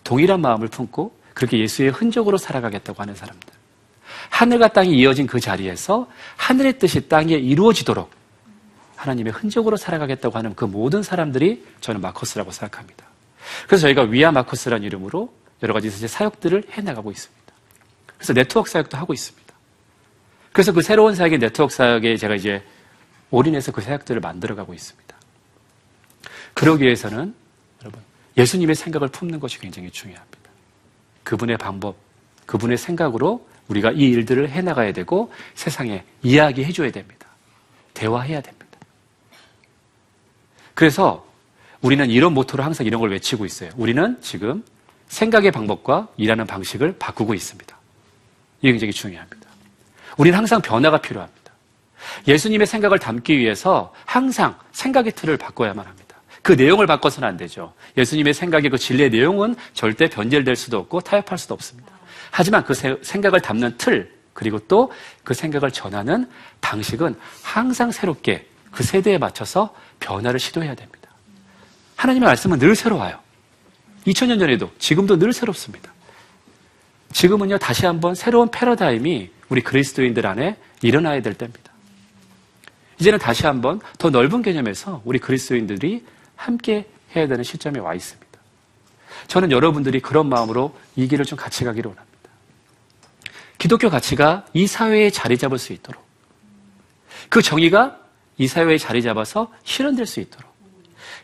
동일한 0.04 0.42
마음을 0.42 0.68
품고 0.68 1.14
그렇게 1.34 1.60
예수의 1.60 1.92
흔적으로 1.92 2.38
살아가겠다고 2.38 3.02
하는 3.02 3.16
사람들. 3.16 3.50
하늘과 4.30 4.70
땅이 4.70 4.98
이어진 4.98 5.28
그 5.28 5.40
자리에서 5.40 6.08
하늘의 6.38 6.80
뜻이 6.80 7.08
땅에 7.08 7.34
이루어지도록 7.36 8.10
하나님의 8.96 9.34
흔적으로 9.34 9.78
살아가겠다고 9.78 10.38
하는 10.38 10.56
그 10.56 10.66
모든 10.66 11.04
사람들이 11.04 11.66
저는 11.82 12.02
마커스라고 12.02 12.52
생각합니다. 12.52 13.06
그래서 13.68 13.82
저희가 13.82 14.04
위아 14.04 14.32
마커스라는 14.32 14.86
이름으로 14.86 15.34
여러 15.64 15.74
가지 15.74 15.90
사역들을 15.90 16.66
해나가고 16.72 17.12
있습니다. 17.12 17.42
그래서 18.18 18.34
네트워크 18.34 18.70
사역도 18.70 18.98
하고 18.98 19.14
있습니다. 19.14 19.54
그래서 20.54 20.72
그 20.72 20.82
새로운 20.82 21.16
사역의 21.16 21.40
네트워크 21.40 21.74
사역에 21.74 22.18
제가 22.18 22.36
이제 22.36 22.64
올인해서 23.32 23.72
그 23.72 23.82
사역들을 23.82 24.22
만들어가고 24.22 24.74
있습니다. 24.74 25.16
그러기 26.54 26.84
위해서는 26.84 27.34
여러분 27.82 28.02
예수님의 28.38 28.76
생각을 28.76 29.08
품는 29.08 29.40
것이 29.40 29.60
굉장히 29.60 29.90
중요합니다. 29.90 30.38
그분의 31.24 31.58
방법, 31.58 31.96
그분의 32.46 32.78
생각으로 32.78 33.48
우리가 33.68 33.92
이 33.92 34.02
일들을 34.02 34.50
해나가야 34.50 34.92
되고 34.92 35.32
세상에 35.56 36.04
이야기해줘야 36.22 36.92
됩니다. 36.92 37.28
대화해야 37.94 38.42
됩니다. 38.42 38.68
그래서 40.74 41.26
우리는 41.82 42.10
이런 42.10 42.34
모토로 42.34 42.64
항상 42.64 42.86
이런 42.86 43.00
걸 43.02 43.12
외치고 43.12 43.46
있어요. 43.46 43.72
우리는 43.76 44.18
지금 44.22 44.64
생각의 45.08 45.52
방법과 45.52 46.10
일하는 46.18 46.48
방식을 46.48 46.98
바꾸고 46.98 47.34
있습니다. 47.34 47.78
이게 48.62 48.72
굉장히 48.72 48.94
중요합니다. 48.94 49.50
우리는 50.18 50.38
항상 50.38 50.62
변화가 50.62 51.02
필요합니다. 51.02 51.41
예수님의 52.28 52.68
생각을 52.68 53.00
담기 53.00 53.38
위해서 53.38 53.94
항상 54.06 54.56
생각의 54.72 55.14
틀을 55.14 55.38
바꿔야만 55.38 55.86
합니다. 55.86 56.16
그 56.42 56.54
내용을 56.54 56.88
바꿔서는 56.88 57.28
안 57.28 57.38
되죠. 57.38 57.74
예수님의 57.98 58.34
생각의 58.34 58.70
그 58.70 58.78
진리의 58.78 59.10
내용은 59.12 59.56
절대 59.74 60.08
변질될 60.08 60.56
수도 60.56 60.78
없고 60.80 61.02
타협할 61.02 61.38
수도 61.38 61.54
없습니다. 61.54 61.92
하지만 62.32 62.64
그 62.64 62.74
생각을 62.74 63.42
담는 63.42 63.78
틀, 63.78 64.12
그리고 64.34 64.60
또 64.60 64.90
그 65.24 65.34
생각을 65.34 65.72
전하는 65.72 66.28
방식은 66.62 67.16
항상 67.44 67.92
새롭게 67.92 68.48
그 68.72 68.84
세대에 68.84 69.18
맞춰서 69.18 69.74
변화를 70.00 70.40
시도해야 70.40 70.76
됩니다. 70.76 71.10
하나님의 71.96 72.28
말씀은 72.28 72.60
늘 72.60 72.76
새로워요. 72.76 73.20
2000년 74.08 74.40
전에도 74.40 74.72
지금도 74.80 75.20
늘 75.20 75.34
새롭습니다. 75.34 75.92
지금은요 77.12 77.58
다시 77.60 77.86
한번 77.86 78.16
새로운 78.16 78.50
패러다임이 78.50 79.30
우리 79.50 79.62
그리스도인들 79.62 80.26
안에 80.26 80.58
일어나야 80.82 81.22
될 81.22 81.34
때입니다. 81.34 81.71
이제는 83.02 83.18
다시 83.18 83.48
한번 83.48 83.82
더 83.98 84.12
넓은 84.12 84.44
개념에서 84.44 85.02
우리 85.06 85.18
그리스도인들이 85.18 86.06
함께 86.36 86.88
해야 87.16 87.28
되는 87.28 87.44
시점에 87.44 87.80
와 87.80 87.96
있습니다. 87.96 88.40
저는 89.28 89.52
여러분들이 89.52 90.02
그런 90.02 90.30
마음으로 90.30 90.78
이 90.96 91.08
길을 91.08 91.26
좀 91.26 91.36
같이 91.36 91.64
가기를 91.64 91.90
원합니다. 91.90 92.30
기독교 93.58 93.90
가치가 93.90 94.46
이 94.54 94.68
사회에 94.68 95.10
자리 95.10 95.36
잡을 95.36 95.58
수 95.58 95.74
있도록 95.74 96.06
그 97.30 97.42
정의가 97.42 98.00
이 98.38 98.48
사회에 98.48 98.78
자리 98.78 99.02
잡아서 99.02 99.52
실현될 99.64 100.06
수 100.06 100.20
있도록 100.20 100.52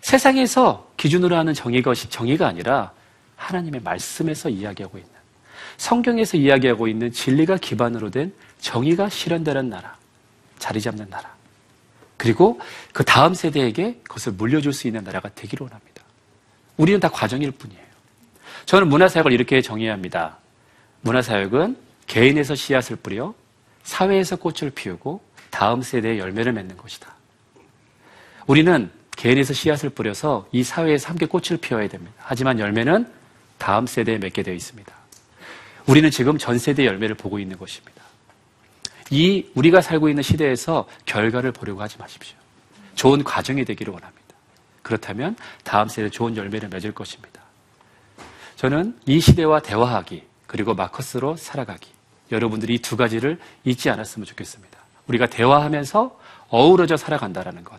세상에서 0.01 0.89
기준으로 0.97 1.35
하는 1.35 1.53
정의가, 1.53 1.93
정의가 1.93 2.47
아니라 2.47 2.91
하나님의 3.35 3.81
말씀에서 3.81 4.49
이야기하고 4.49 4.97
있는 4.97 5.11
성경에서 5.77 6.37
이야기하고 6.37 6.87
있는 6.87 7.11
진리가 7.11 7.57
기반으로 7.57 8.09
된 8.09 8.33
정의가 8.61 9.09
실현되는 9.09 9.69
나라, 9.69 9.95
자리 10.57 10.81
잡는 10.81 11.07
나라. 11.11 11.36
그리고 12.17 12.59
그 12.93 13.03
다음 13.03 13.33
세대에게 13.33 14.01
그것을 14.03 14.33
물려줄 14.33 14.73
수 14.73 14.87
있는 14.87 15.03
나라가 15.03 15.29
되기를 15.29 15.63
원합니다. 15.63 16.03
우리는 16.75 16.99
다 16.99 17.09
과정일 17.09 17.51
뿐이에요. 17.51 17.81
저는 18.65 18.89
문화사역을 18.89 19.31
이렇게 19.31 19.61
정의합니다. 19.61 20.37
문화사역은 21.01 21.77
개인에서 22.07 22.55
씨앗을 22.55 22.97
뿌려 22.97 23.33
사회에서 23.83 24.35
꽃을 24.35 24.71
피우고 24.71 25.21
다음 25.49 25.81
세대의 25.81 26.19
열매를 26.19 26.51
맺는 26.53 26.75
것이다. 26.77 27.13
우리는 28.45 28.91
개인에서 29.15 29.53
씨앗을 29.53 29.89
뿌려서 29.89 30.47
이 30.51 30.63
사회에서 30.63 31.09
함께 31.09 31.25
꽃을 31.25 31.57
피워야 31.61 31.87
됩니다. 31.87 32.13
하지만 32.17 32.59
열매는 32.59 33.11
다음 33.57 33.87
세대에 33.87 34.17
맺게 34.17 34.43
되어 34.43 34.53
있습니다. 34.53 34.93
우리는 35.87 36.11
지금 36.11 36.37
전 36.37 36.59
세대의 36.59 36.87
열매를 36.87 37.15
보고 37.15 37.39
있는 37.39 37.57
것입니다. 37.57 37.96
이 39.11 39.45
우리가 39.55 39.81
살고 39.81 40.09
있는 40.09 40.23
시대에서 40.23 40.87
결과를 41.05 41.51
보려고 41.51 41.81
하지 41.81 41.97
마십시오. 41.97 42.37
좋은 42.95 43.23
과정이 43.23 43.63
되기를 43.65 43.93
원합니다. 43.93 44.23
그렇다면 44.81 45.35
다음 45.63 45.87
세대 45.87 46.09
좋은 46.09 46.35
열매를 46.35 46.69
맺을 46.69 46.93
것입니다. 46.93 47.41
저는 48.55 48.97
이 49.05 49.19
시대와 49.19 49.61
대화하기 49.61 50.23
그리고 50.47 50.73
마커스로 50.73 51.35
살아가기 51.37 51.89
여러분들이 52.31 52.75
이 52.75 52.79
두 52.79 52.97
가지를 52.97 53.39
잊지 53.63 53.89
않았으면 53.89 54.25
좋겠습니다. 54.25 54.77
우리가 55.07 55.27
대화하면서 55.27 56.19
어우러져 56.49 56.97
살아간다라는 56.97 57.63
것. 57.63 57.77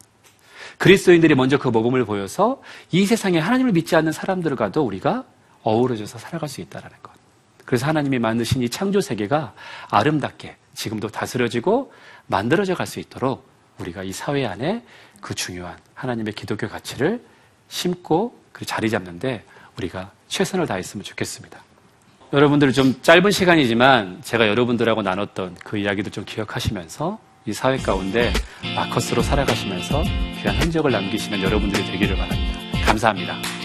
그리스도인들이 0.78 1.34
먼저 1.34 1.58
그 1.58 1.68
모범을 1.68 2.04
보여서 2.04 2.62
이 2.92 3.04
세상에 3.04 3.38
하나님을 3.38 3.72
믿지 3.72 3.96
않는 3.96 4.12
사람들과도 4.12 4.84
우리가 4.84 5.24
어우러져서 5.62 6.18
살아갈 6.18 6.48
수 6.48 6.60
있다라는 6.60 6.96
것. 7.02 7.12
그래서 7.64 7.86
하나님이 7.86 8.18
만드신 8.18 8.62
이 8.62 8.68
창조 8.68 9.00
세계가 9.00 9.52
아름답게 9.90 10.56
지금도 10.78 11.08
다스려지고 11.08 11.92
만들어져 12.26 12.74
갈 12.74 12.86
수 12.86 13.00
있도록 13.00 13.48
우리가 13.78 14.02
이 14.04 14.12
사회 14.12 14.46
안에 14.46 14.82
그 15.20 15.34
중요한 15.34 15.76
하나님의 15.94 16.34
기독교 16.34 16.68
가치를 16.68 17.20
심고 17.68 18.38
그 18.52 18.64
자리 18.64 18.88
잡는데 18.88 19.44
우리가 19.76 20.12
최선을 20.28 20.66
다했으면 20.66 21.04
좋겠습니다. 21.04 21.60
여러분들 22.32 22.72
좀 22.72 23.00
짧은 23.02 23.30
시간이지만 23.30 24.22
제가 24.22 24.48
여러분들하고 24.48 25.02
나눴던 25.02 25.56
그 25.64 25.78
이야기도 25.78 26.10
좀 26.10 26.24
기억하시면서 26.24 27.18
이 27.46 27.52
사회 27.52 27.76
가운데 27.78 28.32
마커스로 28.76 29.22
살아가시면서 29.22 30.02
귀한 30.40 30.56
흔적을 30.60 30.92
남기시는 30.92 31.42
여러분들이 31.42 31.84
되기를 31.86 32.16
바랍니다. 32.16 32.60
감사합니다. 32.84 33.57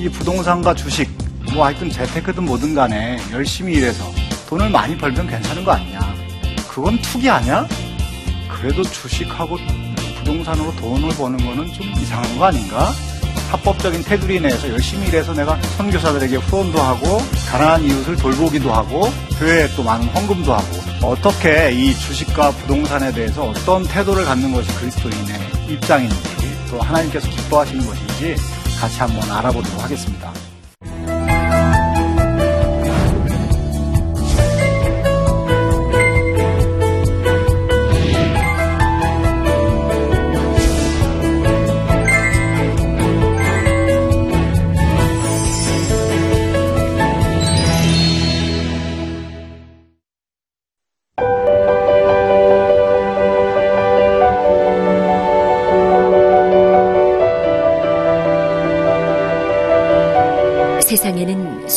이 0.00 0.08
부동산과 0.08 0.74
주식, 0.74 1.10
뭐 1.52 1.66
하여튼 1.66 1.90
재테크든 1.90 2.46
뭐든 2.46 2.74
간에 2.74 3.18
열심히 3.32 3.74
일해서 3.74 4.10
돈을 4.48 4.70
많이 4.70 4.96
벌면 4.96 5.26
괜찮은 5.26 5.62
거 5.62 5.72
아니냐. 5.72 6.00
그건 6.70 6.98
투기 7.02 7.28
아니야? 7.28 7.68
그래도 8.48 8.82
주식하고 8.82 9.58
부동산으로 10.16 10.74
돈을 10.76 11.10
버는 11.10 11.36
거는 11.44 11.70
좀 11.74 11.86
이상한 11.98 12.38
거 12.38 12.46
아닌가? 12.46 12.90
합법적인 13.50 14.02
테두리 14.04 14.40
내에서 14.40 14.70
열심히 14.70 15.08
일해서 15.08 15.34
내가 15.34 15.60
선교사들에게 15.76 16.34
후원도 16.36 16.80
하고 16.80 17.18
가난한 17.50 17.84
이웃을 17.84 18.16
돌보기도 18.16 18.72
하고 18.72 19.12
교회에 19.38 19.68
또 19.76 19.82
많은 19.82 20.06
헌금도 20.08 20.54
하고 20.54 20.66
어떻게 21.02 21.72
이 21.72 21.94
주식과 21.94 22.52
부동산에 22.52 23.12
대해서 23.12 23.50
어떤 23.50 23.82
태도를 23.82 24.24
갖는 24.24 24.50
것이 24.50 24.74
그리스도인의 24.76 25.40
입장인지 25.68 26.16
또 26.70 26.80
하나님께서 26.80 27.28
기뻐하시는 27.28 27.84
것인지 27.84 28.36
같이 28.80 28.98
한번 28.98 29.30
알아보도록 29.30 29.84
하겠습니다. 29.84 30.29